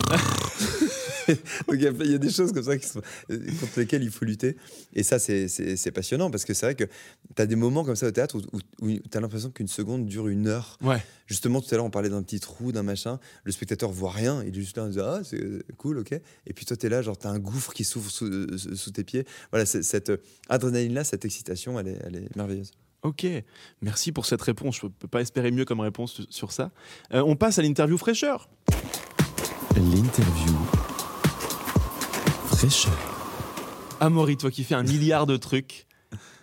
[1.67, 3.79] Donc il y, a- il y a des choses comme ça qui sont, euh, contre
[3.79, 4.55] lesquelles il faut lutter.
[4.93, 8.07] Et ça, c'est- passionnant parce que c'est vrai que tu as des moments comme ça
[8.07, 10.77] au théâtre où, où, tu as l'impression qu'une seconde dure une heure.
[10.81, 11.03] Ouais.
[11.27, 13.19] Justement, tout à l'heure, on parlait d'un petit trou, d'un machin.
[13.43, 14.43] Le spectateur voit rien.
[14.43, 15.39] Il est juste là, en disant Ah, c'est
[15.77, 16.13] cool, ok.
[16.13, 18.57] Et puis toi, tu es là, genre, tu as un gouffre qui s'ouvre sous, euh,
[18.57, 19.25] sous tes pieds.
[19.51, 20.11] Voilà, cette
[20.49, 22.71] adrénaline-là, cette excitation, elle est, elle est merveilleuse.
[23.03, 23.25] Ok,
[23.81, 24.77] merci pour cette réponse.
[24.81, 26.71] Je peux pas espérer mieux comme réponse sur- sur ça.
[27.13, 28.49] Euh, on passe à l'interview fraîcheur.
[29.75, 30.57] L'interview
[32.47, 32.91] fraîcheur.
[33.99, 35.85] Amaury, toi qui fais un milliard de trucs,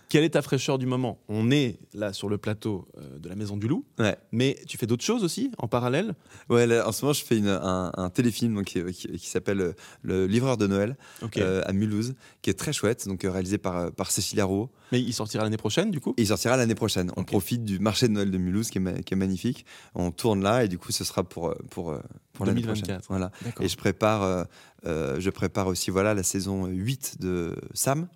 [0.09, 1.19] quelle est ta fraîcheur du moment?
[1.29, 4.17] On est là sur le plateau euh, de la Maison du Loup, Ouais.
[4.33, 6.15] mais tu fais d'autres choses aussi en parallèle?
[6.49, 9.27] Ouais, là, en ce moment, je fais une- un, un téléfilm donc, qui, qui- qui
[9.29, 10.97] s'appelle euh, Le Livreur de Noël
[11.39, 14.69] euh, à Mulhouse, qui est très chouette, donc réalisé par, par Cécilia Rowe.
[14.93, 16.15] Mais il sortira l'année prochaine du coup?
[16.17, 17.11] Et il sortira l'année prochaine.
[17.17, 19.67] On profite du marché de Noël de Mulhouse qui est, ma- qui est magnifique.
[19.95, 21.97] On tourne là et du coup, ce sera pour, pour,
[22.33, 22.85] pour l'année prochaine.
[22.85, 23.07] 2024.
[23.09, 23.33] Voilà.
[23.61, 24.47] Et je prépare,
[24.87, 28.07] euh, je prépare aussi voilà, la saison 8 de Sam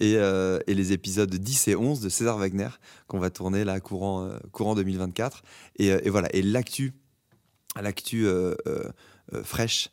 [0.00, 2.68] Et, euh, et les épisodes 10 et 11 de César Wagner
[3.08, 5.42] qu'on va tourner là courant, euh, courant 2024.
[5.78, 6.28] Et, euh, et voilà.
[6.34, 6.92] Et l'actu
[7.80, 8.54] l'actu euh,
[9.42, 9.90] fraîche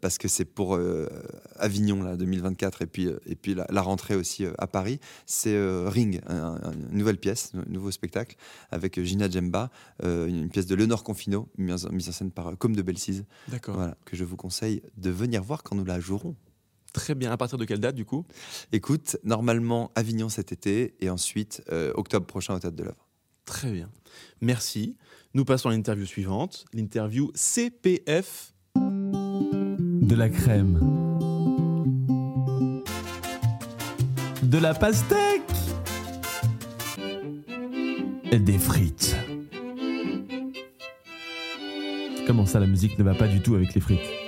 [0.00, 0.78] parce que c'est pour
[1.56, 5.00] Avignon là 2024 et puis et puis la, la rentrée aussi à Paris.
[5.26, 5.56] C'est
[5.86, 8.36] Ring, un- un- une nouvelle pièce, un nouveau spectacle
[8.70, 9.70] avec Gina Djemba,
[10.04, 13.24] une pièce de Léonore Confino, mise en, scène par Comme de Belsize.
[13.48, 13.74] D'accord.
[13.74, 16.36] Voilà, que je vous conseille de venir voir quand nous la jouerons.
[16.92, 17.32] Très bien.
[17.32, 18.26] À partir de quelle date, du coup?
[18.72, 23.08] Écoute, normalement Avignon cet été et ensuite euh, octobre prochain au Théâtre de l'œuvre.
[23.44, 23.90] Très bien.
[24.40, 24.96] Merci.
[25.34, 28.52] Nous passons à l'interview suivante, l'interview CPF.
[28.76, 30.78] De la crème.
[34.42, 35.42] De la pastèque.
[38.30, 39.16] Et des frites.
[42.26, 44.21] Comment ça, la musique ne va pas du tout avec les frites?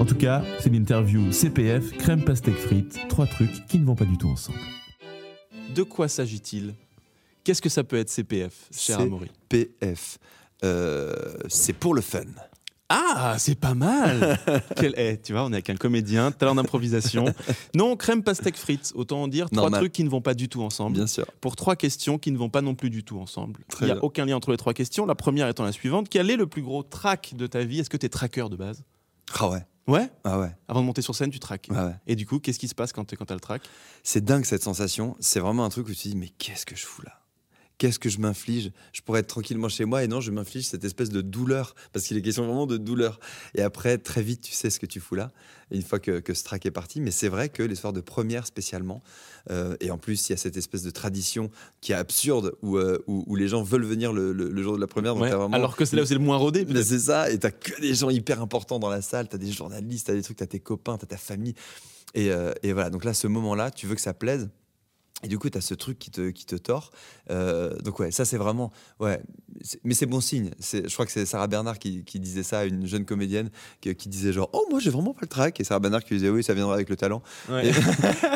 [0.00, 4.04] En tout cas, c'est l'interview CPF, crème pastèque frites, trois trucs qui ne vont pas
[4.04, 4.58] du tout ensemble.
[5.74, 6.74] De quoi s'agit-il?
[7.44, 9.30] Qu'est-ce que ça peut être CPF, cher C'est- Amaury?
[9.48, 10.18] PF,
[10.64, 11.14] euh,
[11.48, 12.20] c'est pour le fun.
[12.88, 14.38] Ah, c'est pas mal
[14.76, 17.24] Quel est Tu vois, on est avec un comédien, talent d'improvisation.
[17.74, 18.92] Non, crème pastèque frites.
[18.94, 19.80] Autant en dire trois Normal.
[19.80, 20.96] trucs qui ne vont pas du tout ensemble.
[20.96, 21.26] Bien sûr.
[21.40, 23.60] Pour trois questions qui ne vont pas non plus du tout ensemble.
[23.68, 24.02] Très Il n'y a bien.
[24.02, 25.06] aucun lien entre les trois questions.
[25.06, 26.08] La première étant la suivante.
[26.10, 27.80] Quel est le plus gros track de ta vie?
[27.80, 28.84] Est-ce que tu es tracker de base?
[29.38, 29.64] Ah ouais.
[29.86, 30.50] Ouais Ah ouais.
[30.68, 31.68] Avant de monter sur scène, tu traques.
[31.74, 31.94] Ah ouais.
[32.06, 33.62] Et du coup, qu'est-ce qui se passe quand tu as le track
[34.02, 35.16] C'est dingue cette sensation.
[35.20, 37.23] C'est vraiment un truc où tu te dis mais qu'est-ce que je fous là?
[37.76, 40.84] Qu'est-ce que je m'inflige Je pourrais être tranquillement chez moi et non, je m'inflige cette
[40.84, 43.18] espèce de douleur parce qu'il est question vraiment de douleur.
[43.56, 45.32] Et après, très vite, tu sais ce que tu fous là.
[45.72, 48.00] Une fois que, que ce track est parti, mais c'est vrai que les soirs de
[48.00, 49.02] première spécialement,
[49.50, 52.76] euh, et en plus il y a cette espèce de tradition qui est absurde où,
[52.76, 55.14] euh, où, où les gens veulent venir le, le- le jour de la première.
[55.14, 56.64] donc Ouais, t'as vraiment- Alors que c'est là où c'est le moins rodé.
[56.66, 59.50] Mais c'est ça, et t'as que des gens hyper importants dans la salle, t'as des
[59.50, 61.54] journalistes, t'as des trucs, t'as tes copains, t'as ta famille.
[62.14, 64.48] Et, euh, et voilà, donc là, ce moment-là, tu veux que ça plaise.
[65.24, 66.90] Et du coup, tu as ce truc qui te, qui te tord.
[67.30, 68.70] Euh, donc, ouais, ça, c'est vraiment.
[69.00, 69.20] Ouais,
[69.82, 70.50] mais c'est bon signe.
[70.60, 73.94] Je crois que c'est Sarah Bernard qui, qui disait ça à une jeune comédienne qui,
[73.94, 75.58] qui disait genre Oh, moi, j'ai vraiment pas le track.
[75.60, 77.22] Et Sarah Bernard qui disait Oui, ça viendra avec le talent.
[77.48, 77.70] Ouais.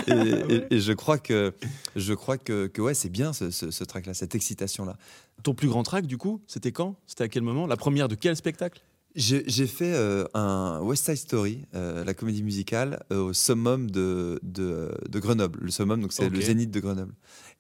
[0.07, 0.12] Et,
[0.55, 1.55] et- et je crois que,
[1.96, 4.96] je crois que, que ouais, c'est bien ce, ce, ce track-là, cette excitation-là.
[5.42, 6.96] Ton plus grand track, du coup, c'était quand?
[7.07, 7.66] C'était à quel moment?
[7.66, 8.81] La première de quel spectacle?
[9.14, 14.38] J'ai fait euh, un West Side Story, euh, la comédie musicale, euh, au summum de,
[14.44, 15.59] de, de Grenoble.
[15.61, 17.14] Le summum, donc c'est le zénith de Grenoble.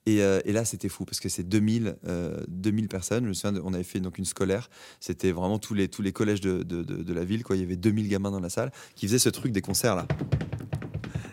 [0.06, 3.24] Et, et là, c'était fou parce que c'est 2000, euh, 2000 personnes.
[3.24, 4.70] Je me souviens, on avait fait donc une scolaire.
[5.00, 7.42] C'était vraiment tous les, tous les collèges de, de, de- de la ville.
[7.42, 7.56] Quoi.
[7.56, 10.06] Il y avait 2000 gamins dans la salle qui faisaient ce truc des concerts là.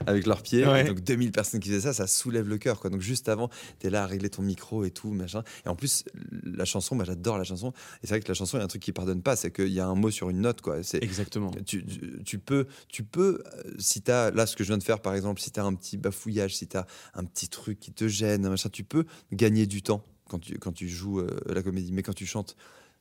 [0.08, 0.66] Avec leurs pieds.
[0.68, 0.84] Ouais.
[0.86, 2.80] Donc 2000 personnes qui faisaient ça, ça soulève le cœur.
[2.80, 2.90] Quoi.
[2.90, 5.44] Donc juste avant, tu es là à régler ton micro et tout, machin.
[5.66, 6.04] Et en plus,
[6.44, 7.70] la chanson, bah, j'adore la chanson.
[8.04, 9.52] Et c'est vrai que la chanson, il y a un truc qui pardonne pas, c'est
[9.52, 10.62] qu'il y a un mot sur une note.
[10.62, 10.84] Quoi.
[10.84, 11.52] C'est, Exactement.
[11.66, 14.78] tu, tu- tu peux, tu peux euh, si tu as, là, ce que je viens
[14.78, 17.50] de faire, par exemple, si tu as un petit bafouillage, si tu as un petit
[17.50, 21.20] truc qui te gêne, machin, tu peux gagner du temps quand tu, quand tu joues
[21.20, 21.92] euh, la comédie.
[21.92, 22.56] Mais quand tu chantes,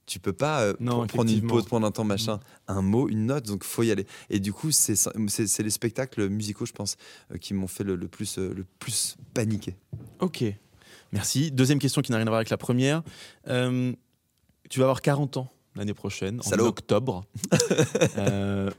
[0.07, 2.41] tu peux pas euh, Non, prendre une pause, prendre un temps, machin.
[2.69, 4.07] Un mot, une note, donc faut y aller.
[4.31, 6.97] Et du coup, c'est les spectacles musicaux, je pense,
[7.33, 9.77] euh, qui m'ont fait le, le plus, euh, le plus paniquer.
[10.21, 10.45] Ok.
[11.13, 11.51] Merci.
[11.51, 13.03] Deuxième question qui n'a rien à voir avec la première.
[13.49, 13.93] Euh,
[14.69, 16.67] tu vas avoir 40 ans l'année prochaine, en Salaud.
[16.67, 17.25] octobre.
[18.19, 18.71] Euh,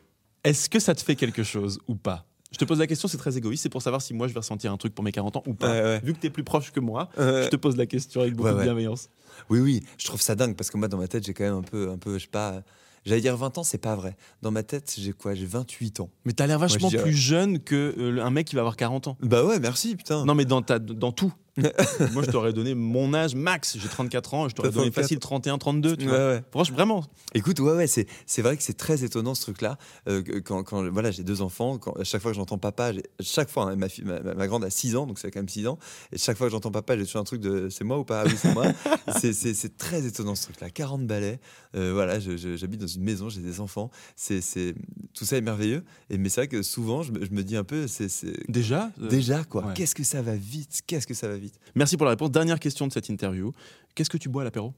[0.44, 2.26] Est-ce que ça te fait quelque chose ou pas?
[2.52, 4.40] Je te pose la question, c'est très égoïste, c'est pour savoir si moi je vais
[4.40, 5.72] ressentir un truc pour mes 40 ans ou pas.
[5.72, 6.00] Ouais, ouais.
[6.04, 8.50] Vu que tu es plus proche que moi, je te pose la question avec beaucoup
[8.56, 9.10] de bienveillance.
[9.50, 11.56] Oui, oui, je trouve ça dingue parce que moi, dans ma tête, j'ai quand même
[11.56, 12.62] un peu, un peu, je sais pas,
[13.06, 14.16] j'allais dire 20 ans, c'est pas vrai.
[14.42, 16.10] Dans ma tête, j'ai quoi J'ai 28 ans.
[16.26, 19.18] Mais t'as l'air vachement plus jeune que euh, un mec qui va avoir 40 ans.
[19.22, 20.26] Bah ouais, merci, putain.
[20.26, 21.34] Non, mais dans, ta, dans tout.
[22.14, 23.78] Moi, je t'aurais donné mon âge max.
[23.80, 25.04] J'ai 34 ans, je t'aurais donné 34.
[25.04, 25.96] facile 31, 32.
[25.96, 26.18] Tu Ouais, vois.
[26.18, 26.44] ouais.
[26.52, 27.06] Franchement, vraiment.
[27.34, 29.78] Écoute, ouais, ouais, c'est, c'est vrai que c'est très étonnant ce truc-là.
[30.10, 32.92] Euh, quand, quand- voilà, j'ai deux enfants, quand, à chaque fois que j'entends papa,
[33.22, 35.66] chaque fois, hein, ma, fille, ma, grande a 6 ans, donc c'est quand même 6
[35.68, 35.78] ans,
[36.12, 38.22] et chaque fois que j'entends papa, j'ai toujours un truc de c'est moi ou pas?
[38.22, 38.66] Ah oui, c'est moi.
[39.20, 40.70] c'est, très étonnant ce truc-là.
[40.70, 41.40] 40 balais,
[41.76, 44.76] euh, voilà, j'habite dans une maison, j'ai des enfants, c'est, c'est,
[45.14, 45.84] tout ça est merveilleux.
[46.10, 48.08] Et, mais c'est vrai que souvent, je me, je me dis un peu, c'est,
[48.50, 51.45] Déjà euh, déjà quoi, qu'est-ce que ça va vite, qu'est-ce que ça va vite?
[51.76, 52.32] Merci pour la réponse.
[52.32, 53.52] Dernière question de cette interview.
[53.96, 54.74] Qu'est-ce que tu bois à l'apéro?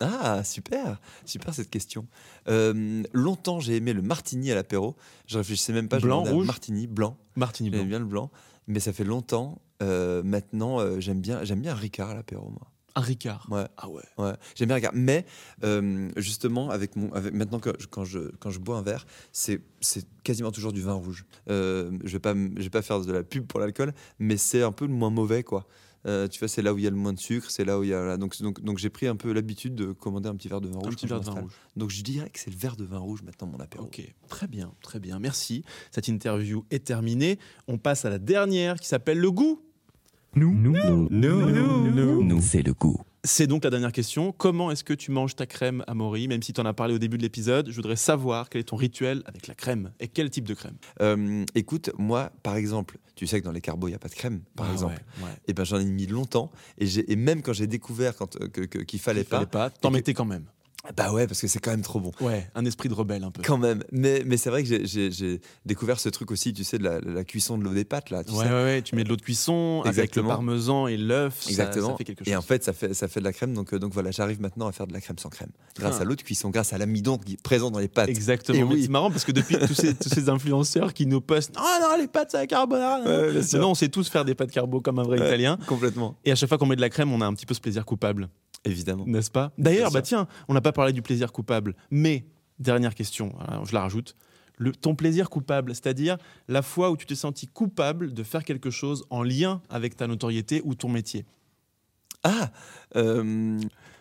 [0.00, 2.06] Ah, super, super cette question.
[2.48, 4.96] Euh, longtemps, j'ai aimé le martini à l'apéro.
[5.26, 5.98] Je réfléchissais même pas.
[6.00, 6.46] Blanc, rouge?
[6.46, 7.16] Martini, blanc.
[7.36, 7.88] Martini J'aime blanc.
[7.88, 8.30] bien le blanc.
[8.66, 9.60] Mais ça fait longtemps.
[9.82, 12.71] Euh, maintenant, euh, j'aime bien, j'aime bien un Ricard à l'apéro, moi.
[12.94, 13.46] Un Ricard.
[13.50, 13.66] Ouais.
[13.76, 14.02] Ah ouais.
[14.18, 14.92] Ouais, j'aime bien un Ricard.
[14.94, 15.24] Mais
[15.64, 19.06] euh, justement, avec mon, avec, maintenant que je- quand je, quand je bois un verre,
[19.32, 21.24] c'est, c'est quasiment toujours du vin rouge.
[21.48, 24.62] Euh, je vais pas, je vais pas faire de la pub pour l'alcool, mais c'est
[24.62, 25.66] un peu le moins mauvais, quoi.
[26.04, 27.78] Euh, tu vois, c'est là où il y a le moins de sucre, c'est là
[27.78, 28.16] où il y a.
[28.16, 30.80] Donc, donc, donc j'ai pris un peu l'habitude de commander un petit verre de vin
[30.80, 30.88] rouge.
[30.88, 31.52] Un petit verre de vin rouge.
[31.76, 33.84] Donc je dirais que c'est le verre de vin rouge maintenant mon apéro.
[33.84, 35.20] Ok, très bien, très bien.
[35.20, 35.62] Merci.
[35.92, 37.38] Cette interview est terminée.
[37.68, 39.62] On passe à la dernière qui s'appelle le goût.
[40.34, 40.72] Nous, nous,
[41.10, 42.22] nous, nous.
[42.24, 42.98] nous, c'est le goût.
[43.22, 44.32] C'est donc la dernière question.
[44.32, 46.98] Comment est-ce que tu manges ta crème, Amaury Même si tu en as parlé au
[46.98, 50.30] début de l'épisode, je voudrais savoir quel est ton rituel avec la crème et quel
[50.30, 50.76] type de crème.
[51.02, 54.08] Euh, écoute, moi, par exemple, tu sais que dans les carbos, il n'y a pas
[54.08, 54.94] de crème, par Ah exemple.
[55.18, 55.30] ouais, ouais.
[55.48, 56.50] Et ben j'en ai mis longtemps.
[56.78, 59.68] Et, même quand j'ai découvert quand, euh, que- qu'il fallait pas, pas.
[59.70, 60.46] T'en mettais quand même.
[60.96, 62.10] Bah ouais, parce que c'est quand même trop bon.
[62.20, 63.42] Ouais, un esprit de rebelle un peu.
[63.44, 63.82] Quand même.
[63.92, 67.24] Mais, mais c'est vrai que j'ai- découvert ce truc aussi, tu sais, de la, la
[67.24, 68.24] cuisson de l'eau des pâtes, là.
[68.24, 68.50] Tu Ouais, sais.
[68.50, 70.28] ouais, ouais, tu mets de l'eau de cuisson avec le Exactement.
[70.28, 71.46] parmesan et l'œuf.
[71.48, 71.90] Exactement.
[71.92, 72.32] Ça, fait quelque chose.
[72.32, 73.54] Et en fait, ça fait, ça fait de la crème.
[73.54, 75.50] Donc, euh, donc voilà, j'arrive maintenant à faire de la crème sans crème.
[75.78, 76.02] Grâce Ah.
[76.02, 78.08] à l'eau de cuisson, grâce à l'amidon qui est présent dans les pâtes.
[78.08, 78.58] Exactement.
[78.58, 78.82] Et oui.
[78.82, 82.00] C'est marrant parce que depuis tous ces, tous ces influenceurs qui nous postent Ah non,
[82.00, 83.00] les pâtes, c'est la carbonara.
[83.02, 83.40] Ouais.
[83.54, 85.26] Non, on sait tous faire des pâtes carbo comme un vrai Ouais.
[85.26, 85.58] italien.
[85.66, 86.16] Complètement.
[86.24, 87.60] Et à chaque fois qu'on met de la crème, on a un petit peu ce
[87.60, 88.28] plaisir coupable,
[88.64, 89.04] Évidemment.
[89.06, 89.52] n'est-ce pas?
[89.58, 91.74] D'ailleurs, bah tiens, on n'a pas parlé du plaisir coupable.
[91.90, 92.26] Mais,
[92.58, 94.16] dernière question, alors je la rajoute.
[94.58, 98.70] Le, ton plaisir coupable, c'est-à-dire la fois où tu t'es senti coupable de faire quelque
[98.70, 101.24] chose en lien avec ta notoriété ou ton métier.
[102.22, 102.52] Ah
[102.94, 103.58] euh,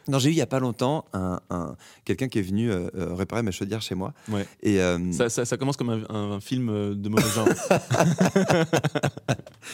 [0.08, 1.76] Non, j'ai eu il n'y a pas longtemps un, un-
[2.06, 4.14] quelqu'un qui est venu euh, euh, réparer ma chaudière chez moi.
[4.30, 4.45] Ouais.
[4.64, 7.47] Et euh, Ça, ça- ça commence comme un, un- un film de mauvais genre.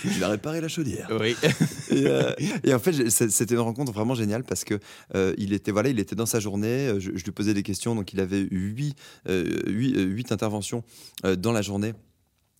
[0.05, 1.07] il a réparé la chaudière.
[1.19, 1.35] oui.
[1.91, 2.31] et, euh,
[2.63, 4.79] et en fait, c'était une rencontre vraiment géniale parce que
[5.37, 6.93] il était voilà, il était dans sa journée.
[6.99, 8.95] Je, je lui posais des questions, donc il avait eu huit,
[9.27, 10.83] huit, huit interventions
[11.37, 11.93] dans la journée.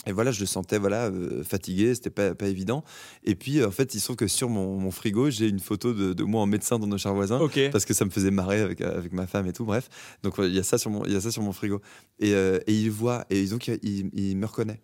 [0.06, 2.84] Et voilà, je le sentais voilà euh, fatigué, c'était pas, pas évident.
[3.26, 5.60] Et puis euh, en fait, il se trouve que sur mon, mon frigo, j'ai une
[5.60, 7.40] photo de, de moi en médecin dans nos chers voisins.
[7.72, 9.90] Parce que ça me faisait marrer avec, avec ma femme et tout, bref.
[10.24, 11.82] Donc euh, il y a ça sur mon, il y a ça sur mon frigo.
[12.20, 14.80] Et, euh, et il voit, et donc il, il- il me reconnaît.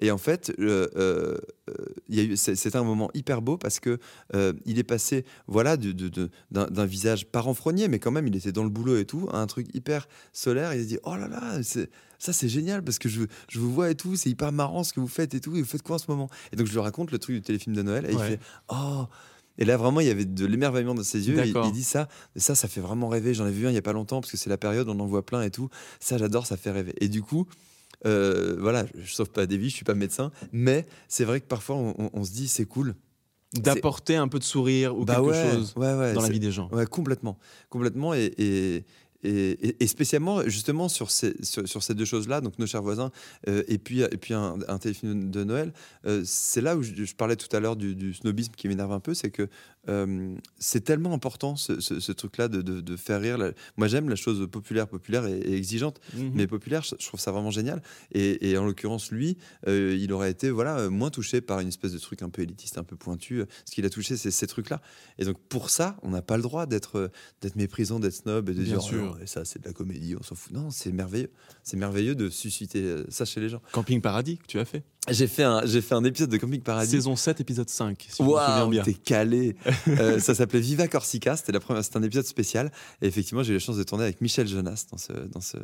[0.00, 3.98] Et en fait, euh, euh, c'était un moment hyper beau parce que
[4.34, 8.64] euh, il est passé, voilà, d'un visage pas renfrogné, mais quand même, il était dans
[8.64, 10.74] le boulot et tout, à un truc hyper solaire.
[10.74, 13.90] Il a dit, oh là là, ça c'est génial parce que je, je vous vois
[13.90, 15.54] et tout, c'est hyper marrant ce que vous faites et tout.
[15.56, 16.28] Et vous faites quoi en ce moment?
[16.52, 18.40] Et donc je lui raconte le truc du téléfilm de Noël et il fait,
[18.70, 19.04] oh.
[19.58, 21.36] Et là, vraiment, il y avait de l'émerveillement dans ses yeux.
[21.44, 23.34] Il, il dit ça, ça, ça fait vraiment rêver.
[23.34, 24.98] J'en ai vu un il y a pas longtemps parce que c'est la période, on
[24.98, 25.68] en voit plein et tout.
[26.00, 26.94] Ça, j'adore, ça fait rêver.
[27.00, 27.46] Et du coup,
[28.06, 31.40] euh, voilà, je, je sauve pas des vies, je suis pas médecin, mais c'est vrai
[31.40, 32.94] que parfois on, on- on se dit c'est cool.
[33.54, 36.40] D'apporter un peu de sourire ou Bah quelque ouais, chose ouais, ouais, dans la vie
[36.40, 36.70] des gens.
[36.72, 37.38] Ouais, complètement,
[37.68, 38.84] complètement, et, et,
[39.24, 43.10] et, et spécialement justement sur ces, sur, sur ces deux choses-là, donc nos chers voisins,
[43.48, 45.74] euh, et puis, et puis un, un téléfilm de Noël,
[46.06, 48.92] euh, c'est là où je, je parlais tout à l'heure du, du snobisme qui m'énerve
[48.92, 49.48] un peu, c'est que
[49.88, 53.36] euh, c'est tellement important ce, ce- ce truc-là de, de- de faire rire.
[53.38, 56.30] la- Moi j'aime la chose populaire, populaire et, et exigeante, Mhm.
[56.34, 57.82] mais populaire, je je trouve ça vraiment génial.
[58.12, 61.68] Et, et en l'occurrence, lui, euh, il aurait été voilà euh, moins touché par une
[61.68, 63.42] espèce de truc un peu élitiste, un peu pointu.
[63.64, 64.80] Ce qu'il a touché, c'est ces trucs-là.
[65.18, 67.10] Et donc pour ça, on n'a pas le droit d'être
[67.40, 69.16] d'être méprisant, d'être snob et de Bien dire sûr.
[69.20, 70.52] Oh, ça c'est de la comédie, on s'en fout.
[70.52, 71.30] Non, c'est merveilleux.
[71.64, 73.62] C'est merveilleux de susciter ça chez les gens.
[73.72, 74.84] Camping Paradis que tu as fait.
[75.10, 76.92] J'ai fait un j'ai fait un épisode de Camping Paradis.
[76.92, 78.82] Saison 7, épisode 5, si je me bien.
[78.82, 79.56] t'es calé.
[79.88, 81.36] Euh, ça s'appelait Viva Corsica.
[81.36, 82.70] C'était la première, c'était un épisode spécial.
[83.02, 85.56] Et effectivement, j'ai eu la chance de tourner avec Michel Jonas dans ce, dans ce,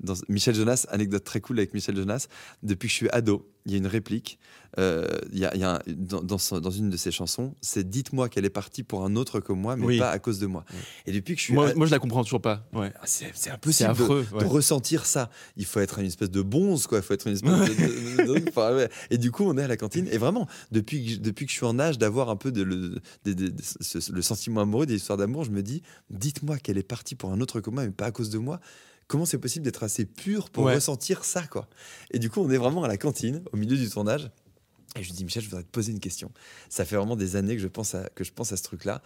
[0.00, 0.86] dans Michel Jonas.
[0.90, 2.26] Anecdote très cool avec Michel Jonas.
[2.62, 4.38] Depuis que je suis ado, il y a une réplique.
[4.78, 7.10] euh, il y a, il y a un- dans, dans, son- dans une de ses
[7.10, 9.98] chansons, c'est dites-moi qu'elle est partie pour un autre que moi, mais Oui.
[9.98, 10.64] pas à cause de moi.
[11.06, 12.68] Et depuis que je suis Moi, je la comprends toujours pas.
[12.74, 12.92] Ouais.
[12.96, 14.26] ah, c'est, impossible de- affreux.
[14.30, 14.44] de ouais.
[14.44, 15.30] ressentir ça.
[15.56, 16.98] Il faut être une espèce de bonze, quoi.
[16.98, 18.88] Il faut être une espèce de, de- de- de-.
[19.10, 20.06] Et du coup, on est à la cantine.
[20.12, 22.62] Et vraiment, depuis que, je- depuis que je suis en âge d'avoir un peu de,
[22.62, 22.76] le,
[23.24, 26.76] de- de- de- ce- le sentiment amoureux, des histoires d'amour, je me dis, dites-moi qu'elle
[26.78, 28.60] est partie pour un autre que moi, mais pas à cause de moi.
[29.08, 30.74] Comment c'est possible d'être assez pur pour Ouais.
[30.74, 31.66] ressentir ça, quoi
[32.12, 34.30] Et du coup, on est vraiment à la cantine, au milieu du tournage.
[34.96, 36.30] Et je lui dis, Michel, je voudrais te poser une question.
[36.68, 39.02] Ça fait vraiment des années que je pense à, que je pense à ce truc-là.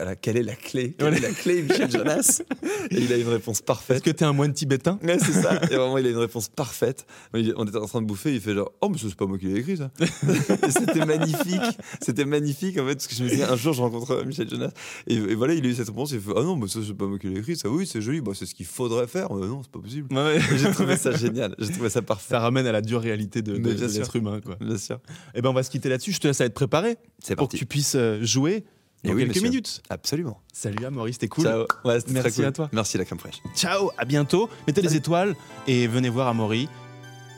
[0.00, 2.42] Voilà, quelle est la clé Quelle est la clé, Michel Jonas?
[2.90, 3.96] Et il a une réponse parfaite.
[3.98, 4.98] Est-ce que t'es un moine tibétain?
[5.02, 5.60] C'est ça.
[5.70, 7.06] Et vraiment, il a une réponse parfaite.
[7.34, 9.46] On était en train de bouffer, il fait genre Oh, mais c'est pas moi qui
[9.46, 9.90] l'ai écrit, ça.
[10.00, 11.60] Et c'était magnifique.
[12.00, 14.70] C'était magnifique, en fait, parce que je me disais, un jour, je rencontre Michel Jonas.
[15.06, 16.12] Et, et voilà, il a eu cette réponse.
[16.12, 18.00] Il fait Ah non, mais ça, c'est pas moi qui l'ai écrit, ça, oui, c'est
[18.00, 19.36] joli, bah, c'est ce qu'il faudrait faire.
[19.36, 20.08] Euh, non, c'est pas possible.
[20.16, 20.36] Ouais, ouais.
[20.38, 21.54] Et J'ai trouvé ça génial.
[21.58, 22.30] J'ai trouvé ça parfait.
[22.30, 24.40] Ça ramène à la dure réalité de, de- Mais de l'être humain.
[24.44, 24.56] Quoi.
[24.60, 24.98] Bien sûr.
[25.34, 26.12] Eh ben, on va se quitter là-dessus.
[26.12, 27.56] Je te laisse à être préparé C'est pour parti.
[27.56, 28.64] que tu puisses euh, jouer
[29.04, 29.42] dans oui, quelques monsieur.
[29.48, 29.82] minutes.
[29.88, 30.40] Absolument.
[30.52, 31.44] Salut à Maurice, c'était cool.
[31.44, 31.60] Ciao.
[31.84, 32.44] Ouais, Merci très cool.
[32.44, 32.68] à toi.
[32.72, 33.40] Merci, la crème fraîche.
[33.56, 34.48] Ciao, à bientôt.
[34.66, 35.34] Mettez les étoiles
[35.66, 36.68] et venez voir Amaury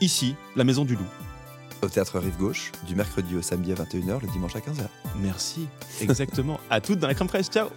[0.01, 1.05] ici, la Maison du Loup.
[1.81, 4.87] Au théâtre Rive Gauche, du mercredi au samedi à 21h, le dimanche à 15h.
[5.21, 5.67] Merci.
[6.01, 6.59] Exactement.
[6.69, 7.47] à toutes dans la crème fraîche.
[7.47, 7.67] Ciao.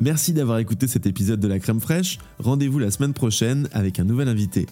[0.00, 2.18] Merci d'avoir écouté cet épisode de la crème fraîche.
[2.38, 4.66] Rendez-vous la semaine prochaine avec un nouvel invité.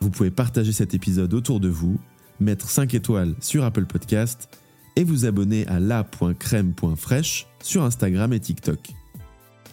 [0.00, 1.98] Vous pouvez partager cet épisode autour de vous,
[2.38, 4.48] mettre 5 étoiles sur Apple Podcast
[4.96, 8.78] et vous abonner à la.crème.fraîche sur Instagram et TikTok.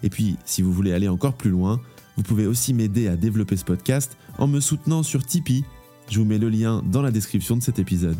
[0.03, 1.81] Et puis, si vous voulez aller encore plus loin,
[2.17, 5.65] Vous pouvez aussi m'aider à développer ce podcast en me soutenant sur Tipeee.
[6.09, 8.17] Je vous mets le lien dans la description de cet épisode.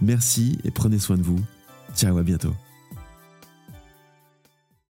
[0.00, 1.40] Merci et prenez soin de vous.
[1.96, 2.54] Ciao, à bientôt.